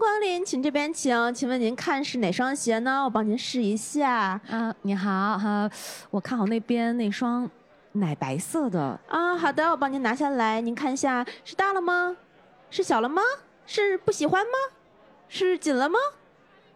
[0.00, 1.34] 光临，请这边请。
[1.34, 3.04] 请问您看是哪双鞋呢？
[3.04, 4.40] 我帮您试一下。
[4.48, 5.70] 啊，你好哈，
[6.08, 7.48] 我看好那边那双
[7.92, 8.98] 奶白色的。
[9.08, 12.16] 啊，好的，我帮您拿下来，您看一下是大了吗？
[12.70, 13.20] 是小了吗？
[13.66, 14.52] 是不喜欢吗？
[15.28, 15.98] 是紧了吗？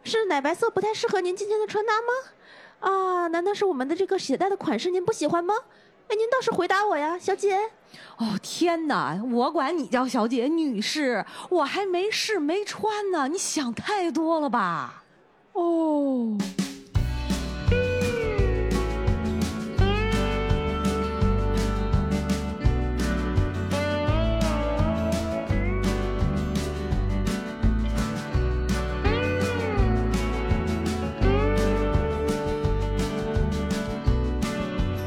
[0.02, 2.90] 是奶白色不太适合您今天的穿搭吗？
[2.90, 5.54] 啊，难道是我们的这个鞋带的款式您不喜欢吗？
[6.08, 7.58] 哎，您倒是回答我呀，小姐。
[8.16, 15.04] 哦天哪，我管你叫小姐、女士，我还没试没穿呢，你想太多了吧？
[15.52, 16.36] 哦。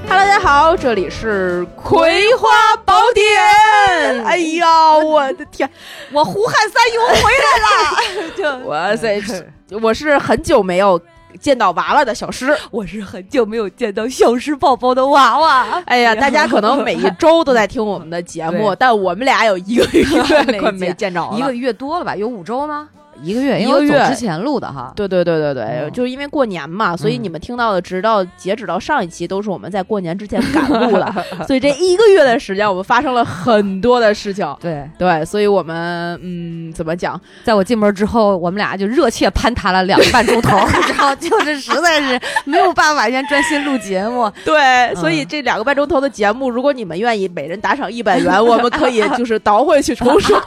[0.09, 2.47] Hello，大家好，这里是《葵花
[2.85, 4.23] 宝典》。
[4.23, 5.69] 哎呀，我的天，
[6.13, 8.31] 我胡汉三又回来了！
[8.61, 9.21] 就哇塞，
[9.81, 10.99] 我是很久没有
[11.41, 15.83] 见到娃娃的小诗，我是很久没有见到小诗宝宝的娃娃。
[15.85, 20.05] 哎呀，大家可能每一周都在听我们的节目，但我们俩有一个月
[20.57, 22.15] 快没见着了，一个月多了吧？
[22.15, 22.87] 有五周吗？
[23.23, 31.13] 一个月，一个月之前录的哈，对对对对对，就是因为过年嘛，所以你们听到的，直到截止到上一期，都是我们在过年之前赶录的，
[31.47, 34.47] 所以这一个月的时间，我们发生了很多的事情。
[34.59, 37.19] 对对，所以我们嗯，怎么讲？
[37.43, 40.57] 在我进门之后，我们俩就热切攀谈了两个半钟头，
[40.89, 44.31] 然后就是实在是没有办法先专心录节目。
[44.45, 50.41] 对，所以这两个半钟头的节目，如果你们愿意每人打赏一百元，我们可以就是倒回去重说。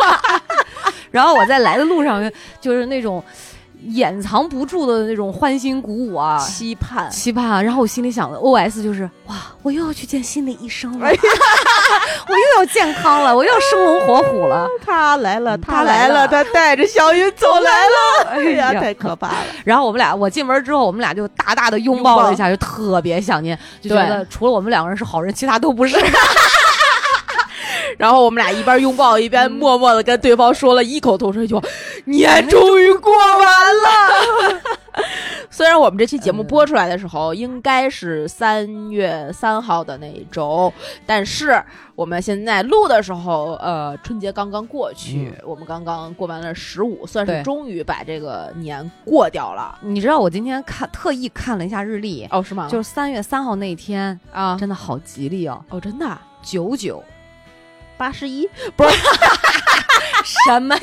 [1.11, 2.31] 然后我在来的路上，
[2.61, 3.23] 就是那种
[3.89, 7.65] 掩藏不住的那种欢欣鼓舞啊，期盼期盼。
[7.65, 11.11] 然后我心里想的 O S 就是哇，我又要去见心理医生了，哎
[12.29, 14.69] 我又要健康了，我又要生龙活虎了。
[14.85, 18.31] 他来了，他来了，他带着小云走来了。
[18.31, 19.37] 哎呀，太可怕了。
[19.65, 25.97] 然后我们俩，我进门之后，我们俩就大大的拥抱了一下，就特别想念，就觉得除了我们两个人是好人，其他都不是。
[28.01, 31.61] 然后我们俩一边拥抱一边默默的跟对方说了异口同声一句话
[32.07, 34.61] ：“年终于过完了。
[35.53, 40.73] ”虽然我们这期节目播出来的时候应该是三月三号的那一周，
[41.05, 41.63] 但是
[41.95, 49.79] 我们现在录的时候，呃，春节刚刚过去，我们刚刚过完了十五，算是终于把这个年过掉了。
[49.83, 52.67] 你知道我今天看特意看了一下日历，哦，是吗？
[52.71, 55.63] 就是三月三号那天啊，真的好吉利哦！
[55.69, 57.05] 哦，真的九九。
[58.01, 58.91] 八十一不是
[60.47, 60.81] 什么呀？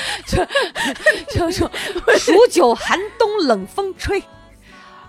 [0.26, 0.42] 就
[1.38, 1.70] 就说
[2.18, 4.22] 数九寒冬冷风吹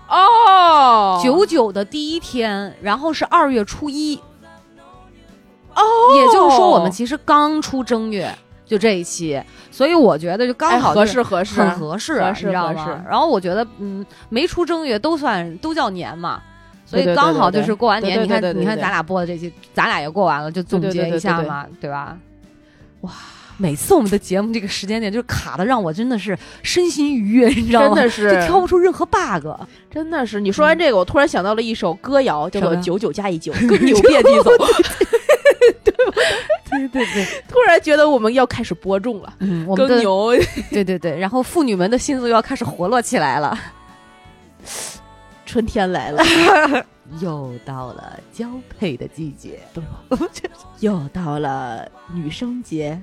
[0.06, 4.20] 哦，九九的第一天，然后是二月初一
[5.74, 5.82] 哦，
[6.16, 8.30] 也就是说我们其实刚出正月，
[8.66, 13.02] 就这一期，所以我觉得就刚好合适合适很合适，你知道吗？
[13.08, 16.42] 然后我觉得嗯，没出正月都算都叫年嘛。
[16.86, 22.16] 所以刚好就是过完年，你看，你看咱俩播的这期，咱俩也过完了，就总结一下嘛，对吧？
[23.00, 23.10] 哇，
[23.56, 27.88] 每次我们的节目这个时间点就是卡的，让我真的是身心愉悦，你知道吗？
[27.88, 29.46] 真的是，就挑不出任何 bug。
[29.90, 34.50] 真的是，你说完这个，我突然想到了一首歌谣，叫做《九九加一九， 更牛遍地走》。
[36.70, 40.32] 对对对，突然觉得我们要开始播种了，嗯，我更牛。
[40.70, 43.58] 对对对，然后妇女们的心思又要开始活络起来了。
[45.46, 46.22] 春天来了，
[47.22, 49.60] 又到了交配的季节，
[50.80, 53.00] 又到了女生节、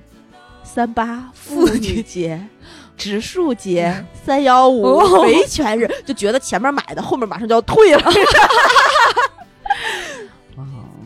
[0.63, 2.45] 三八妇女节、
[2.97, 8.03] 植树节、三幺五维权日，就觉得前面买的后面马上就要退了。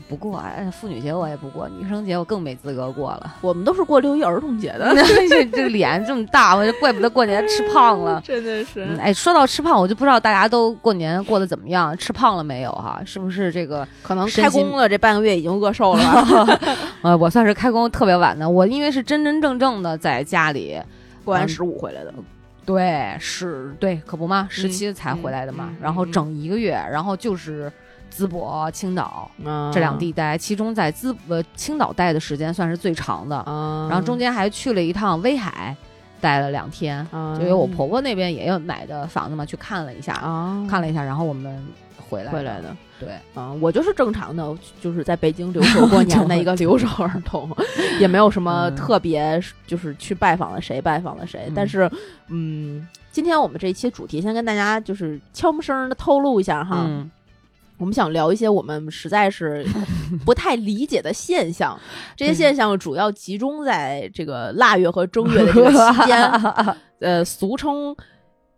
[0.10, 3.36] 不过哎，妇女节我也不过，女生节我更没资格过了。
[3.42, 4.96] 我们都是过六一儿童节的。
[5.28, 8.22] 这 这脸这么大，我就怪不得过年吃胖了。
[8.26, 8.88] 真的是。
[9.02, 13.02] 哎，说到吃胖，我就不知道大家都过年过得怎么样，吃胖了没有哈？
[13.06, 16.60] 是不是这个可能开工了这半个月已经饿瘦了？
[17.02, 20.80] 呃，我算是开工特别晚的，我因为是真真正正的在家里
[21.26, 22.14] 过完十五回来的。
[22.66, 27.70] 对，是，对，可不嘛，十七才回来的嘛，然后整一个月，然后就是。
[28.16, 29.30] 淄博、青岛
[29.74, 33.44] 这两地待，其中在淄呃青岛待的时间算是最长的，
[33.90, 35.76] 然后中间还去了一趟威海，
[36.20, 40.14] 待了两天，就因为我婆婆那边也有买的房子嘛，去看了一下，
[40.70, 41.64] 看了一下，然后我们
[42.10, 47.50] 回来回来的，对，嗯，我就是正常的，就是在北京留守过年的一个 留守儿童，
[48.00, 51.90] 也没有什么特别，就是去拜访了谁，拜访了谁，但是，
[52.30, 56.88] 嗯，今天我们这一期主题先跟大家就是悄无声的透露一下哈。
[57.78, 59.66] 我们想聊一些我们实在是
[60.26, 61.80] 不太理解的现象，
[62.18, 66.32] 这些现象主要集中在这个腊月和正月的这个期间，
[67.00, 67.96] 呃，俗称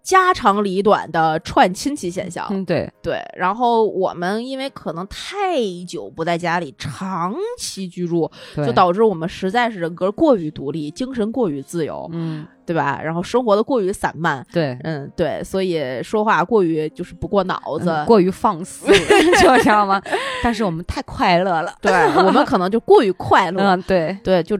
[0.09, 2.47] 家长里短的串亲戚现象。
[2.49, 3.21] 嗯，对对。
[3.37, 12.09] 然后我们因为可能太久不在家里，长期居住，就导致我们实在是人格过于独立，精神过于自由。
[12.11, 12.47] 嗯。
[12.65, 13.01] 对吧？
[13.03, 18.85] 然后生活的过于散漫，对，嗯，对，所以说话过于就是不过脑子，过于放肆，
[19.41, 19.99] 就知道吗？
[20.43, 21.91] 但是我们太快乐了，对
[22.23, 24.55] 我们可能就过于快乐，嗯，对，对，就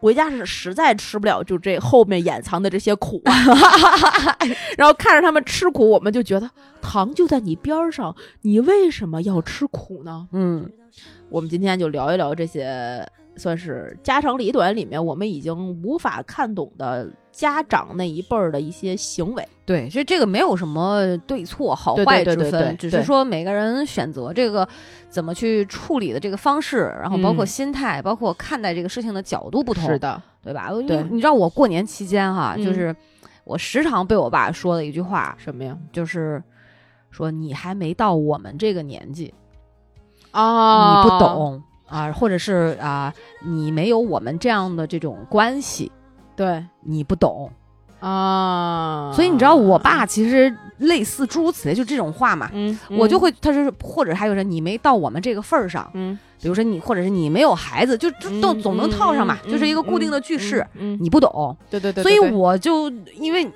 [0.00, 3.22] 回家是实在吃不了，就这后面掩藏的这些苦，
[4.76, 6.50] 然后看着他们吃苦，我们就觉得
[6.80, 10.28] 糖就在你边上，你为什么要吃苦呢？
[10.32, 10.70] 嗯，
[11.28, 13.06] 我们今天就聊一聊这些。
[13.36, 19.46] 算是家长里短里面，我们已经无法看懂的家长那一辈儿的一些行为。
[19.64, 24.66] 对，其实这个没有什么对错好坏之分，只是说每个人选择这个
[25.08, 30.70] 怎么去处理的这个方式，然后包括心态，包括看待这个事情的角度不同，是的，对吧？
[30.86, 32.94] 对，你知道我过年期间哈，就是
[33.44, 35.76] 我时常被我爸说的一句话，什么呀？
[35.92, 36.42] 就是
[37.10, 39.34] 说你还没到我们这个年纪
[40.30, 41.62] 啊，你不懂。
[41.86, 43.12] 啊，或者是啊，
[43.44, 45.90] 你没有我们这样的这种关系，
[46.34, 47.50] 对你不懂
[48.00, 49.12] 啊。
[49.14, 52.50] 所以你知道，我爸其实类似诸如此类，就这种话嘛。
[52.52, 55.90] 嗯，我就会，他是或者还有人，你没到我们这个份儿上。
[55.94, 58.10] 嗯，比如说你，或者是你没有孩子，就
[58.40, 60.66] 都总能套上嘛，就是一个固定的句式。
[60.74, 61.56] 嗯，你不懂。
[61.70, 62.02] 对对对。
[62.02, 63.48] 所以我就因为。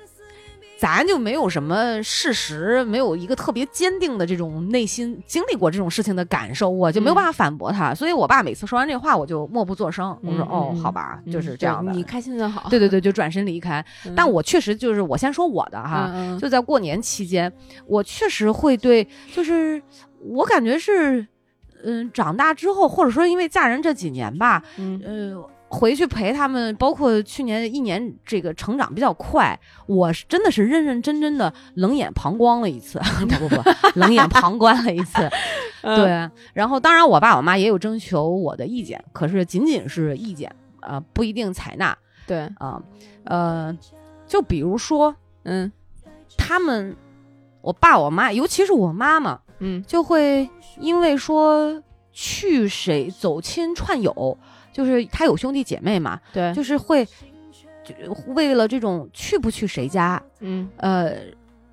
[0.81, 7.93] 咱就没有什么事实，没有一个特别坚定的这种内心经历过这种事情的感受，我就没有办法反驳他。
[7.93, 10.17] 所以我爸每次说完这话，我就默不作声。
[10.23, 12.67] 我说：“哦，好吧，就是这样的。”你开心就好。
[12.67, 13.85] 对对对，就转身离开。
[14.15, 16.11] 但我确实就是我先说我的哈，
[16.41, 17.53] 就在过年期间，
[17.85, 19.79] 我确实会对，就是
[20.19, 21.27] 我感觉是，
[21.83, 25.43] 嗯，长大之后，或者说因为嫁人这几年吧，嗯。
[25.73, 29.57] 回去陪他们，包括去年一年，这个成长比较快，
[29.87, 33.63] 我是真的是认认真真的冷眼旁观了一次， 不不不，
[33.95, 35.29] 冷眼旁观了一次，
[35.81, 36.29] 对。
[36.53, 41.97] 然后当然，我爸我妈也有征求我的意见，可是仅仅是意见，啊，不一定采纳。
[42.27, 42.81] 对啊，
[43.23, 43.75] 呃，
[44.27, 45.71] 就比如说，嗯，
[46.37, 46.97] 他们，
[47.61, 50.49] 我爸我妈，尤其是我妈妈，嗯，就会
[50.81, 51.81] 因为说
[52.11, 54.37] 去谁走亲串友。
[54.71, 57.05] 就是他有兄弟姐妹嘛，对，就是会，
[57.83, 57.93] 就
[58.27, 61.15] 为了这种去不去谁家，嗯，呃，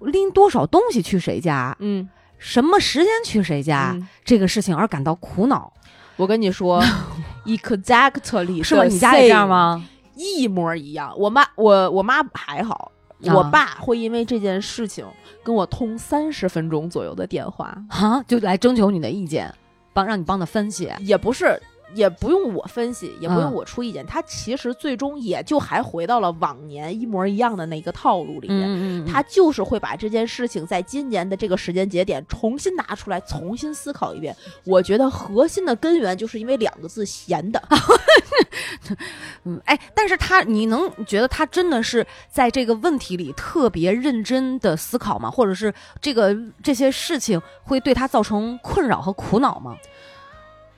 [0.01, 2.09] 拎多少东西去谁家，嗯，
[2.39, 5.73] 什么时间去谁家，这个事情而感到苦恼。
[6.17, 6.83] 我跟你说，
[7.47, 8.85] exactly，是吗？
[8.85, 9.89] 你家也这样吗？
[10.17, 11.15] 一模一样。
[11.17, 12.91] 我妈，我我妈还好，
[13.33, 15.07] 我爸会因为这件事情
[15.45, 19.55] 跟我通三十分钟左右的电话，哈，就来征求你的意见，
[19.93, 21.63] 帮让你帮他分析，也不是。
[21.95, 29.05] 也不用我分析，也不用我出意见，他其实最终也就还回到了往年一模一样的那个套路里面。
[29.07, 34.35] 他就是会把这件事情在今年的这个时间节点重新拿出来，重新思考一遍。
[34.65, 37.63] 我觉得核心的根源就是因为两个字：闲的。
[39.45, 45.31] 嗯，哎，但是他，你能觉得他真的是在这个问题里特别认真的思考吗？
[45.31, 49.77] 或者是这个这些事情会对他造成困扰和苦恼吗？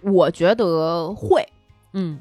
[0.03, 1.47] 我觉得会，
[1.93, 2.21] 嗯，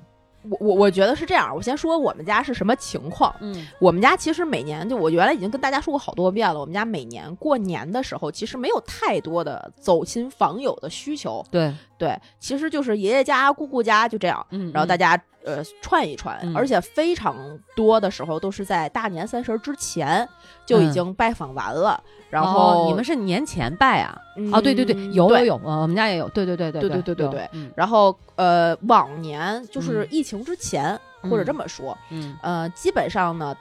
[0.50, 1.56] 我我我觉得是这样。
[1.56, 3.34] 我先说我们家是什么情况。
[3.40, 6.60] 嗯，我们家其实每年就我原来已经跟大家说过好多遍了。
[6.60, 11.46] 我们家每年过年的时候，其实没有太多的走亲访友的需求。
[11.52, 14.44] 对对，其实就是爷爷家、姑姑家就这样。
[14.50, 17.36] 嗯，然后大家呃串一串，而且非常
[17.76, 20.28] 多的时候都是在大年三十之前
[20.66, 22.02] 就已经拜访完了。
[22.30, 24.16] 然后你们是年前拜啊？
[24.54, 26.30] 哦，对对对，有有有，我们家也有。
[26.30, 27.50] 对对对对对对对对。
[27.76, 33.58] 然后呃，往年就是疫情之前，或者这么说，嗯呃，基本上呢，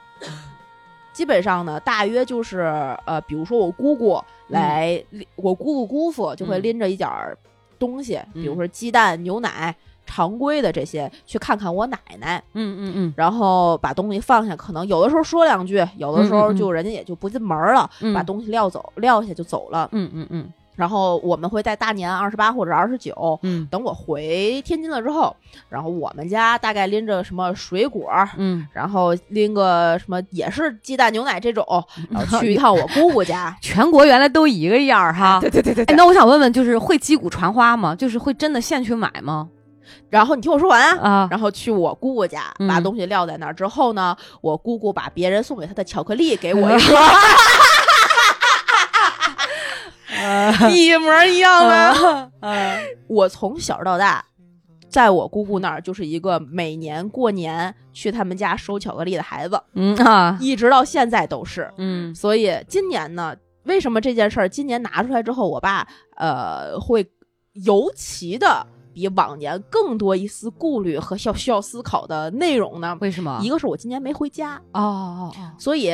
[1.11, 2.59] 基本上呢，大约就是
[3.05, 5.03] 呃，比如说我姑姑来，
[5.35, 7.09] 我姑姑姑父就会拎着一点
[7.79, 9.75] 东西，比如说鸡蛋、牛奶。
[10.11, 20.51] 常规的这些，去看看我奶奶，嗯嗯嗯，然后把东西放下，可能有的时候说两句，有的时候就人家也就不进门了，把东西撂走，撂下就走了，嗯嗯嗯。
[20.79, 25.35] 然后我们会在大年二十八或者二十九，嗯，等我回天津了之后，
[25.67, 31.65] 然后我们家大概拎着什么水果，嗯，然后拎个什么也是鸡蛋牛奶这种，
[32.09, 33.53] 然 后去一趟我姑姑家。
[33.61, 35.83] 全国原来都一个样儿哈， 对对对对。
[35.83, 37.93] 哎，那我想问问，就是会击鼓传花吗？
[37.93, 39.49] 就是会真的现去买吗？
[40.09, 46.95] 然后你听我说完啊，然后去我姑姑家把东西撂在那儿之后呢，我姑姑把别人送给她的巧克力给我一个，
[50.71, 52.31] 一模一样的。
[53.07, 54.23] 我从小到大，
[54.89, 61.71] 在我姑姑那儿就是一个每年过年去他们家收巧克力的孩子，嗯啊，一直到现在都是。
[61.77, 67.05] 嗯，所以今年呢，为什么这件事儿今年拿出来之后，我爸呃会
[67.65, 72.97] 尤其的比往年更多一丝顾虑和需要需要思考的内容呢？
[73.01, 73.39] 为什么？
[73.43, 75.93] 一个是我今年没回家哦哦哦，所以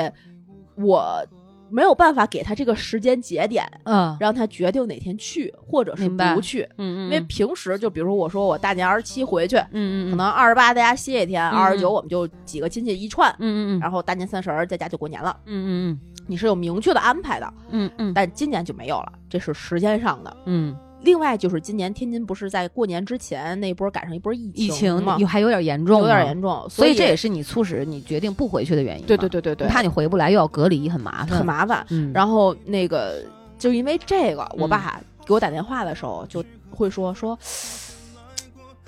[0.78, 1.26] 我
[1.70, 6.62] 没有办法给他这个时间节点，嗯让他决定哪天去或者是不去。
[6.78, 15.36] 嗯嗯，因为平时就比如说我说我大年二十七回去，嗯嗯可能二十八在家歇一天，嗯二十九我们就几个亲戚一串，嗯然后大年三十儿在家就过年了。
[15.46, 20.38] 嗯嗯你是有明确的安排的，嗯嗯但今年就没有了，这是时间上的。
[20.46, 25.16] 嗯，另外就是今年天津不是在过年之前那波赶上一波疫疫情吗？
[25.20, 26.42] 有还有点严重，有点严。
[26.42, 29.06] 重，所以以这也是你促使你决定不回去的原因。
[29.06, 31.86] 对对，对对对，怕你回不来又要隔离，很麻烦，很麻烦。
[31.90, 33.24] 嗯，然后那个
[33.58, 37.38] 就因为这个，我嗯爸给我打电话的时候就会说说，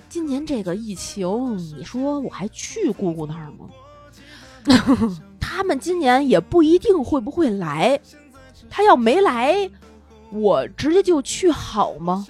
[0.10, 3.70] 今年这个疫情，你说我还去姑姑那儿吗？
[5.40, 8.00] 他们今年也不一定会不会来，
[8.70, 9.70] 他要没来，
[10.32, 12.26] 我直接就去好吗？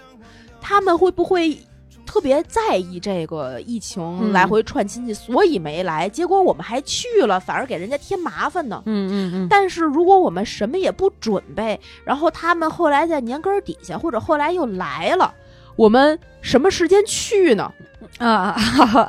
[0.61, 1.57] 他们会不会
[2.05, 6.07] 特别在意这个疫情嗯来回串亲戚，所以没来？
[6.09, 8.81] 结果我们还去了，反而给人家添麻烦呢。
[8.85, 15.33] 嗯嗯嗯，但是如果我们什么也不准备，然后他们后来在年根儿底下，或者后来又来了，
[15.77, 17.71] 我们什么时间去呢？
[18.19, 18.55] 啊，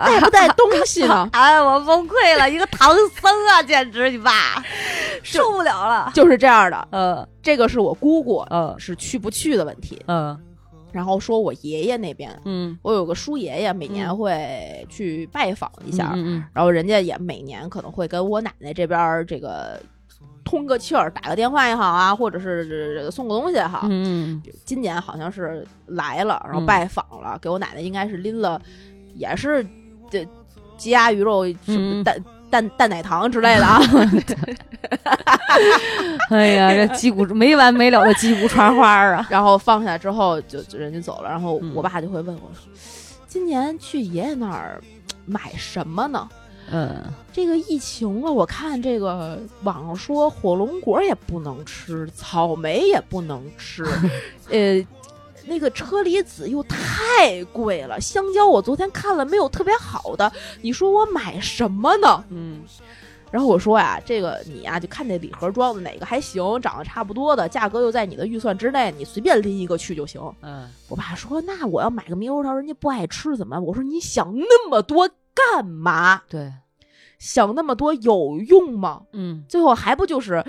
[0.05, 1.29] 带不带东西呢？
[1.33, 4.63] 哎，我崩溃了，一个唐僧啊， 简直你爸
[5.23, 6.11] 受不了了。
[6.15, 10.01] 就是这样的，呃这个是我姑姑嗯是去不去的问题。
[10.07, 10.39] 嗯
[10.91, 19.81] 然后说我爷爷那边，嗯我有个叔爷爷，每年会去拜访一下，嗯然后人家也每年可能会跟我奶奶这边儿这个
[20.49, 23.87] 通个气儿，打个电话也好啊，或者是送个东西也好。
[23.90, 28.61] 嗯今年好像是来了，然后嗯拜访了，给我奶奶应该是拎了，
[29.14, 29.64] 也是
[30.11, 30.26] 这
[30.78, 33.78] 鸡鸭鱼肉什么嗯蛋蛋蛋奶糖之类的啊。
[36.31, 39.26] 哎呀，这击鼓没完没了的击鼓传花啊！
[39.31, 42.62] 然后放下之后就就人家走了，然后嗯我爸就会问我说
[43.26, 44.81] ：“今年去爷爷那儿
[45.26, 46.26] 买什么呢？”
[46.71, 53.85] 嗯这个疫情了，我看这个网上说火龙果也不能吃，草莓也不能吃，
[54.51, 54.85] 呃，
[55.47, 60.31] 那个车厘子又太贵了，香蕉我昨天看了没有特别好的，
[60.63, 62.25] 你说我买什么呢？
[62.31, 62.63] 嗯
[63.31, 70.19] 然后我说呀，这个你呀就看那礼盒装的哪个还行，长得差不多的，价格又在你的预算之内，你随便拎一个去就行。
[70.41, 73.63] 嗯我爸说，那我要买个猕猴桃，人家不爱吃怎么办？
[73.63, 75.07] 我说你想那么多
[75.54, 76.23] 干嘛？
[76.28, 76.52] 对，
[77.18, 79.02] 想那么多有用吗？
[79.12, 80.45] 嗯最后还不就是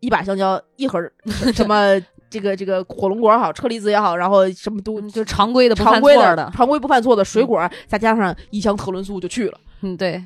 [0.00, 1.00] 一把香蕉，一盒
[1.54, 9.58] 什么这个这个火龙果也好，车厘子也好，然后什么都就常规的不常规的常规不犯错的水果，再加上一箱特仑苏就去了。
[9.82, 10.22] 嗯对。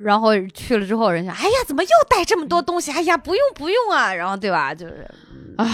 [0.00, 2.90] 然后去了之后，人家哎呀，怎么又带这么多东西？
[2.92, 4.74] 哎呀，不用不用啊，然后对吧？
[4.74, 5.08] 就是，
[5.56, 5.66] 唉，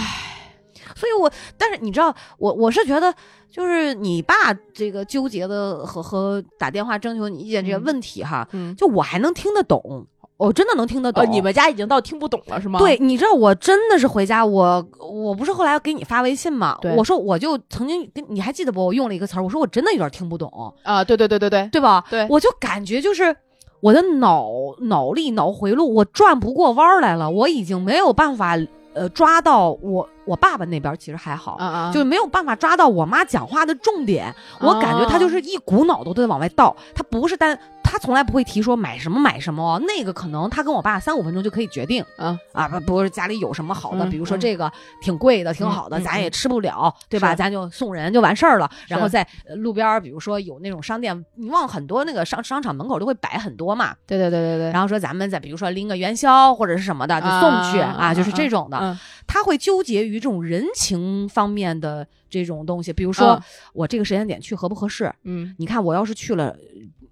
[0.95, 3.13] 所以我，但是你知道，我我是觉得，
[3.51, 10.05] 就是你爸这个纠结的和和打电话征求你意见这个嗯问题哈，嗯，就我还能听得懂，
[10.37, 11.23] 我真的能听得懂。
[11.23, 12.79] 哦，你们家已经到听不懂了是吗？
[12.79, 18.85] 对，你知道我真的是回家，我我不是后来给你发微信嘛，对我说我就曾经跟你还记得不？
[18.85, 22.03] 我用了一个词儿，我说我真的有点听不懂，啊，对对对对对对吧？
[22.09, 23.35] 对，我就感觉就是
[23.79, 24.49] 我的脑
[24.81, 28.57] 脑力脑回路我转不过弯儿来了，我已经没有办法
[28.93, 31.57] 呃抓到我我爸爸那边其实还好。
[31.93, 42.37] 就是没有办法抓到我妈讲话的重点，我感觉他就是一股脑都在往外倒，他不是单，他从来不会提说买什么买什么哦，那个可能他跟我爸三五分钟就可以决定，啊。
[42.53, 44.39] 啊不不是家里有什么好的，嗯比如说嗯。
[44.39, 47.33] 这个挺贵的，挺嗯好的，嗯咱也吃不了，对吧？
[47.35, 48.69] 咱就送人就完事儿了。
[48.87, 58.77] 然后在呃路边，比如说有那种商店，你往很多那个商商场门口都会摆很多嘛，对对对对对，然后说咱们再比如说拎个元宵或者是什么的就送去啊，就是这种的。
[58.79, 58.99] 嗯。
[59.25, 63.41] 他会纠结于这种人情方面的这种东西，比如说、嗯
[63.73, 65.11] 我这个时间点去合不合适？
[65.23, 66.55] 嗯你看我要是去了，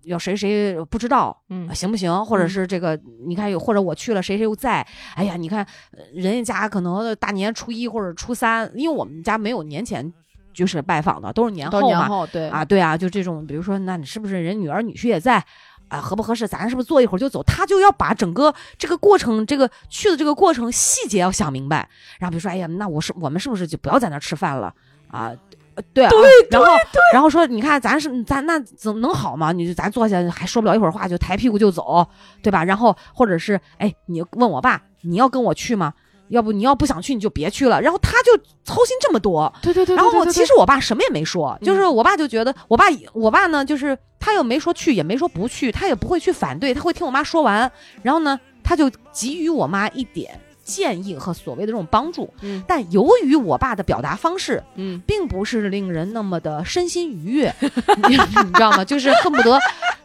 [0.03, 1.35] 要谁谁不知道。
[1.49, 2.25] 嗯行不行？
[2.25, 4.85] 或者嗯是这个，你看有，或者我去了，谁谁又在？
[5.15, 10.11] 哎呀，你看，呃人家家可能大年初一或者初三，因为我们家没有年前
[10.53, 11.87] 就是拜访的，都是年后嘛。
[11.87, 15.43] 年后对啊，对啊，就这种，比如说，那你是不是人女儿女婿也在？
[15.91, 16.47] 啊，合不合适？
[16.47, 17.43] 咱是不是坐一会儿就走？
[17.43, 21.87] 他就要把整个这个过程，这个去的这个过程细节要想明白。
[22.17, 24.73] 然后比如说，哎呀，那我是我们是不是就不要在那儿吃饭了
[25.09, 25.31] 啊？
[25.75, 26.11] 呃对啊，
[26.49, 26.67] 然后
[27.13, 29.51] 然后说，你看咱是咱那怎能好吗？
[29.51, 32.05] 你就咱坐下还说不了一会儿话，就抬屁股就走，
[32.41, 32.63] 对吧？
[32.63, 35.93] 然后或者是哎，你问我爸，你要跟我去吗？
[36.31, 37.79] 要不你要不想去你就别去了。
[37.81, 39.95] 然后他就操心这么多，对对对。
[39.95, 47.71] 然后其实我爸什么也没说，就是我爸就觉得我爸我爸呢，就是他又没说去，也没说不去，他也不会去反对，他会听我妈说完，
[48.01, 50.39] 然后呢，他就给予我妈一点。
[50.63, 57.53] 建议和所谓的这种帮助，嗯，但由于我爸的表达方式，嗯，并不是令人那么的身心愉悦，
[58.07, 58.85] 你知道吗？
[58.85, 59.59] 就是恨不得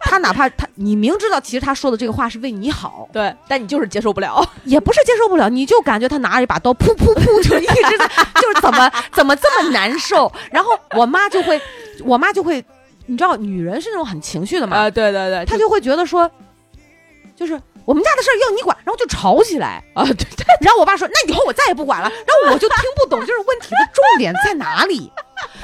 [0.09, 8.07] 他哪怕他你明知道其实他说的这个话是为你好，对，但你就是接受不了，也不是接受不了，你就感觉他拿着一把刀，噗噗噗， 就一直在，
[8.41, 10.31] 就是怎么怎么这么难受。
[10.53, 11.61] 然后我妈就会，
[12.05, 12.65] 我妈就会，
[13.07, 16.31] 你知道，女人是那种很情绪的嘛，啊，对对对，她就会觉得说，
[17.35, 17.61] 就是。
[17.87, 20.05] 我们家的事儿要你管，然后就吵起来啊！
[20.05, 25.11] 对对，然后我爸说：“那以后我再也不管了。”然后我就听不懂，就是问题的重点在哪里？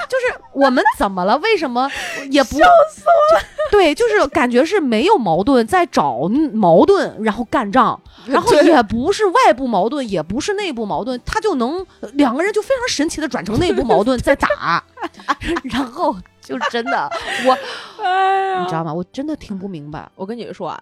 [0.07, 1.37] 就是我们怎么了？
[1.39, 1.91] 为什么
[2.31, 2.57] 也不？
[2.57, 3.45] 笑死我了！
[3.69, 14.81] 对，就是感觉是没有矛盾，在找矛盾，然后干仗，然后也不是外部矛盾，也不是内部矛盾，他就能两个人就非常神奇的转成内部矛盾在打，
[15.65, 17.11] 然后就真的
[17.45, 17.57] 我，
[18.61, 18.93] 你知道吗？
[18.93, 20.07] 我真的听不明白。
[20.15, 20.81] 我跟你说啊。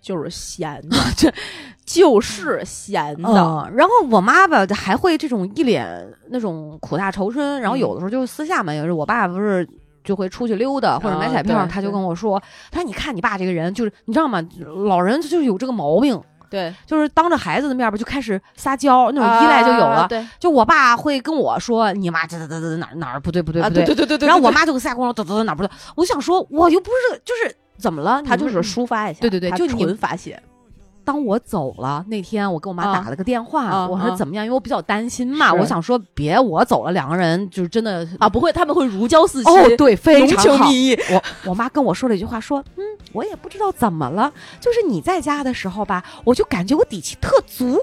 [0.00, 1.32] 就是闲的，这
[1.84, 3.70] 就是闲的。
[3.74, 5.86] 然后我妈吧还会这种一脸
[6.30, 9.68] 那种苦大仇深，然后有的时候就是私下嘛，有时候我爸不是
[10.02, 12.42] 就会出去溜达或者买彩票，他就跟我说
[12.72, 14.42] ：“他说你看你爸这个人，就是你知道吗？
[14.86, 20.06] 老人就是有这个毛病，对，就是当着孩子的面吧就开始撒娇，那种依赖就有了。
[20.08, 24.26] 对，就我爸会跟我说：你妈这这这这哪哪儿不对不对不对对对对对。
[24.26, 25.70] 然后我妈就跟撒跟我说：哪哪不对？
[25.96, 27.54] 我想说，我又不是就是。
[27.80, 28.22] 怎么了？
[28.22, 30.40] 他就是抒发一下，对对对，就纯发泄。
[31.02, 34.44] 当我走了那天，我跟我妈打了个电话，我说怎么样？
[34.44, 39.50] 因为我比较担心嘛，我想说别我走了，两个人就是真的啊，不会，他们会如胶似漆。
[39.50, 40.68] 哦，对，非常好。
[41.10, 47.80] 我我妈跟我说了一句话，说嗯，我也不知道怎么了，就是你在家的时候吧，我就感觉我底气特足。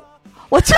[0.50, 0.74] 我就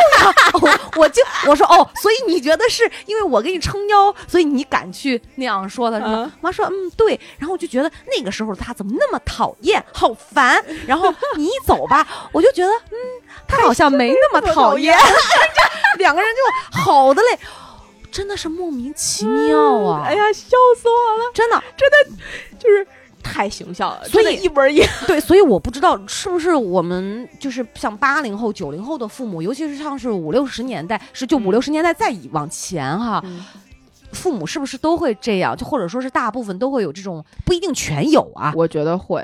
[0.62, 6.32] 我我就我说哦，所以你觉得是因为我给你撑腰，所以你敢去那样说的是吗？
[6.42, 10.64] 妈说嗯对，然后我就觉得那个时候他怎么那么讨厌，好烦。
[10.88, 12.98] 然后你一走吧，我就觉得嗯，
[13.48, 14.98] 他好像没那么讨厌。
[15.98, 17.40] 两个人就好的嘞，
[18.12, 20.04] 真的是莫名其妙啊！
[20.08, 22.49] 哎呀，笑死我了，真的真的就是。
[23.40, 24.90] 太形象了，所以一模一样。
[25.08, 33.24] 对，所以我不知道是不是我们就是像八零后、九零后的父母，尤其是像是五六十年代，是就五六十年代再往前哈，
[34.12, 35.56] 父母是不是都会这样？
[35.56, 38.52] 就或者说是大部分都会有这种，不一定全有啊。
[38.58, 39.24] 我觉得会。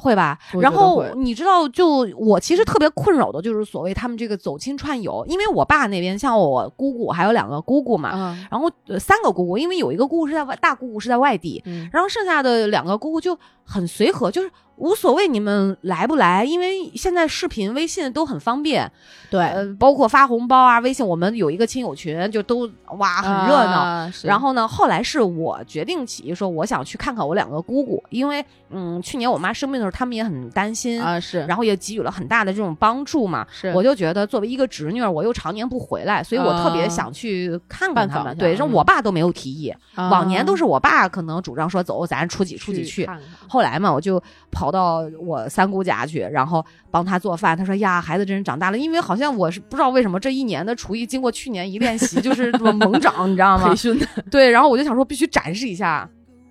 [0.00, 14.50] 会吧，然后你知道，就我其实特别困扰的就是所谓他们这个走亲串友，因为我爸那边像我姑姑还有两个姑姑嘛，然后三个姑姑，因为有一个姑姑是在外，大姑姑是在外地，然后剩下的两个姑姑就很随和，就是。
[14.80, 16.42] 无所谓，你们来不来？
[16.42, 18.90] 因为现在视频、微信都很方便，
[19.30, 24.10] 对，呃，包括发红包啊，微信我们有一个亲友群，就都哇很热闹。
[24.24, 33.46] 然后呢，后来是我决定起说，我想去看看我两个姑姑，因为嗯，去年我妈生病的时候，他们也很担心啊，是，然后也给予了很大的这种帮助嘛。
[33.52, 38.34] 是，我就觉得作为一个侄女，我又常年不回来，所以我特别想去看看他们。
[38.38, 43.06] 对，让我爸都没有提议，往年都是我爸可能主张说走，咱初几初几去。
[43.46, 44.18] 后来嘛，我就
[44.50, 44.69] 跑。
[44.70, 47.56] 到我三姑家去，然后帮他做饭。
[47.56, 53.68] 他说：“呀，孩子真是长大了。”因为好像我是不知道为什么这一年的厨艺经过去年一练习，就是猛长，你知道吗？
[53.70, 54.06] 培训的。
[54.30, 56.08] 对，然后我就想说必须展示一下。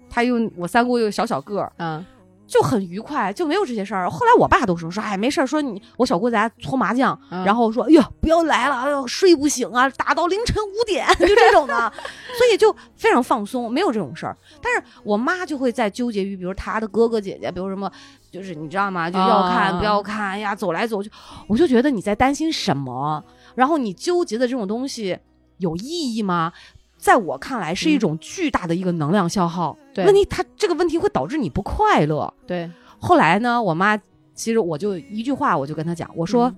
[0.09, 2.03] 他又我三姑又小小个儿，嗯。
[2.49, 4.09] 就很愉快，就没有这些事儿。
[4.09, 5.45] 后来我爸都说说，哎，没事儿。
[5.45, 11.93] 说你我小姑在家搓麻将，然后说，哎呀，不要来了，哎呦，睡不醒啊，打到凌晨五点，就这种的，
[12.37, 14.35] 所以就非常放松，没有这种事儿。
[14.61, 17.89] 但是我妈就会在纠结于，比如她的哥哥姐姐，比如什么，
[18.31, 19.09] 就是你知道吗？
[19.11, 21.11] 就要看不要看，哎呀，走来走去，
[21.47, 23.23] 我就觉得你在担心什么？
[23.53, 25.17] 然后你纠结的这种东西
[25.57, 26.51] 有意义吗？
[26.99, 29.75] 在我看来，是一种巨大的一个能量消耗。
[29.95, 32.31] 问题，它这个问题会导致你不快乐。
[32.45, 32.69] 对。
[32.99, 33.97] 后来呢，我妈
[34.35, 36.53] 其实我就一句话，我就跟她讲，我说：“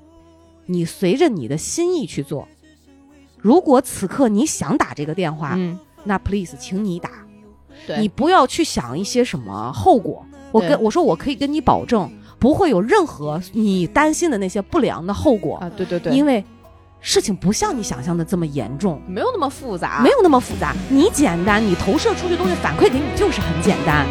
[0.65, 2.47] 你随着你的心意去做。
[3.37, 5.55] 如果此刻你想打这个电话，
[6.03, 7.11] 那 please，请你打。
[7.99, 10.25] 你不要去想一些什么后果。
[10.51, 15.69] 我跟我说，我可以跟你保证，不会有任何你担心的那些不良的后果啊。
[15.77, 16.43] 对对对，因为。”
[17.01, 20.75] 事情不像你想象的这么严重，没有那么复杂，没有那么复杂。
[20.87, 24.05] 你简单，你投射出去东西反馈给你就是很简单。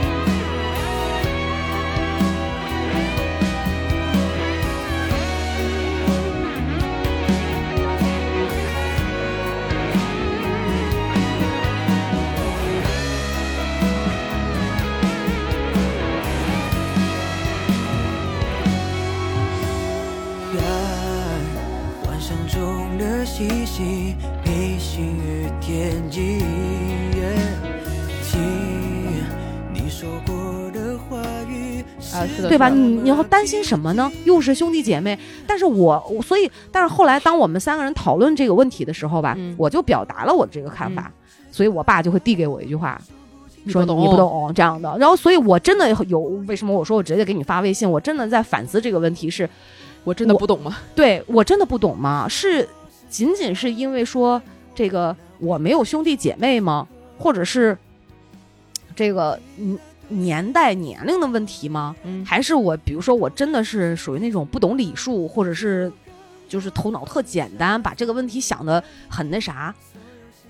[32.51, 32.69] 对吧？
[32.69, 34.11] 你你要担心什么呢？
[34.25, 41.11] 又是兄弟姐妹，但是我我所以，但是后来当我们三个人讨论这个问题的时候吧，嗯我就表达了我这个看法，
[41.53, 43.01] 所以我爸就会递给我一句话，
[43.69, 44.97] 说不你不懂这样的。
[44.99, 49.49] 然后，所以我真的有为什么我说我直接给你发微信，我真的在反思这个问题是，
[50.03, 50.77] 我真的不懂吗？
[50.95, 52.27] 对我真的不懂吗？
[52.29, 52.69] 是
[53.09, 54.43] 仅仅是因为说
[54.75, 56.89] 这个我没有兄弟姐妹吗？
[57.17, 57.79] 或者是
[58.97, 59.79] 这个嗯
[60.11, 61.97] 年代年龄的问题吗？
[62.05, 65.91] 嗯还是我比如说我真的是属于那种不懂礼数，或者是
[66.49, 69.75] 就是头脑特简单，把这个问题想的很那啥。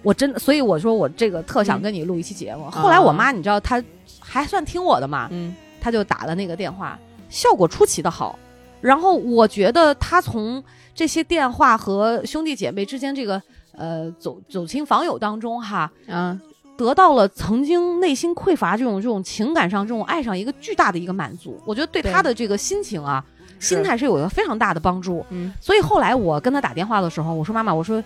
[0.03, 2.71] 我真的，所以我说我这个特想跟你录一期节目。
[2.71, 3.83] 后来我妈，你知道她
[4.19, 8.39] 还算听我的嘛，嗯她就打了那个电话，效果出奇的好。
[8.81, 13.43] 然后我觉得她从这些电话和兄弟姐妹之间这个
[13.73, 16.41] 呃走走亲访友当中哈，啊，
[16.81, 23.23] 得到了曾经内心匮乏这种这种情感上这种爱上一个巨大的一个满足，我觉得对对他的这个心情啊，
[23.59, 25.23] 心态是有一个非常大的帮助。
[25.29, 28.03] 嗯所以后来我跟他打电话的时候，我说妈妈，我说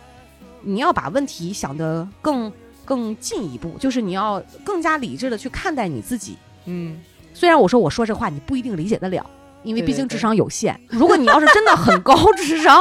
[0.62, 2.52] 你要把问题想得更
[2.84, 6.37] 更进一步，就是你要更加理智的去看待你自己。
[6.64, 7.00] 嗯，
[7.32, 9.24] 虽然我说我说这话你不一定理解得了。
[9.64, 12.81] 因为毕竟智商有限，如果你要是真的很高 智商，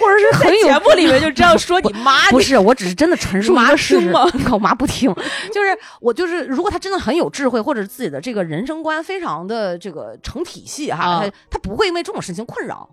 [0.00, 4.08] 或者是很有节目里面就这样说你妈，你不是，我只是真的陈述一妈个事实。
[4.32, 5.12] 你 看我妈不听，
[5.52, 12.88] 就是我就是，如果他真的很有智慧，或者自己的这个人生观非常的这个成体系哈，啊她她不会因为这种事情困扰，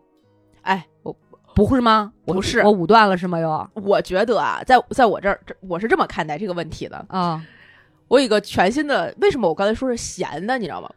[0.62, 1.16] 哎，我
[1.56, 2.12] 不会吗？
[2.26, 3.40] 我不是我武断了是吗？
[3.40, 7.06] 又我觉得啊，在在我这儿，这我是这么看待这个问题的。
[7.10, 7.42] 啊
[8.08, 10.90] 我有一个全新的，为什么我刚才说是闲的，你知道吗？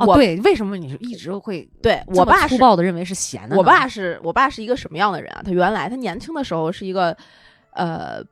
[0.00, 3.56] 哦，我对，为什么你是一直会对我爸粗暴的认为是闲的呢？
[3.56, 5.42] 我爸是我爸是一个什么样的人啊？
[5.44, 7.16] 他原来他年轻的时候是一个，
[7.72, 8.22] 呃，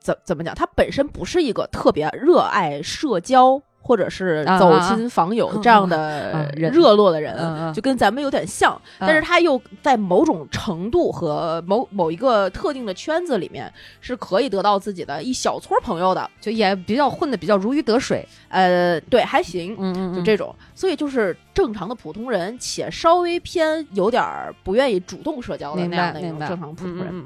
[0.00, 0.54] 怎怎么讲？
[0.54, 8.76] 他本身不是一个特别热爱社交或者是走亲访友嗯这样嗯的人热络的人，就跟咱们有点像。
[8.98, 16.28] 但是他又在某种程度和某某一个特定的圈子里面是可以得到自己的一小撮朋友的。
[16.40, 19.76] 就也比较混的比较如鱼得水，呃，对，还行。
[19.78, 27.24] 嗯嗯就这种，所以就是正常的普通人，且稍微偏有点儿不愿意主动社交的那样的一种正常普通人。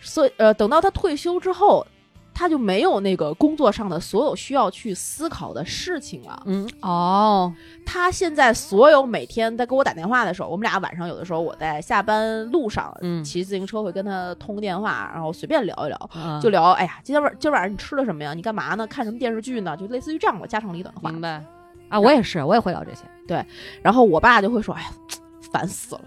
[0.00, 1.86] 所以呃，等到他退休之后，
[2.40, 6.42] 他就没有那个工作上的所有需要去思考的事情了。
[6.46, 18.32] 嗯嗯哦，他现在所有每天在给我打电话的时候，我们俩晚上有的时候我在下班路上，嗯骑自行车会跟他通电话，然后随便聊一聊，嗯就聊，哎呀，今天晚今儿晚上你吃了什么呀？
[18.32, 18.86] 你干嘛呢？
[18.86, 19.76] 看什么电视剧呢？
[19.76, 21.10] 就类似于这样的家长里短的话。
[21.10, 21.44] 明白
[21.90, 23.44] 啊，我也是，我也会聊这些，对
[23.82, 24.88] 然后我爸就会说：“哎呀，
[25.52, 26.00] 烦死了。”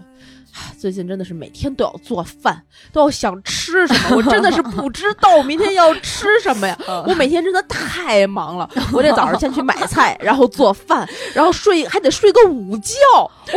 [0.78, 2.62] 最近真的是每天都要做饭，
[2.92, 6.76] 都要想吃什么，我真的是不知道明天要吃什么呀！
[7.06, 12.94] 我每天真的太忙了，我得早上先去买菜，然后做饭，然后睡还得睡个午觉，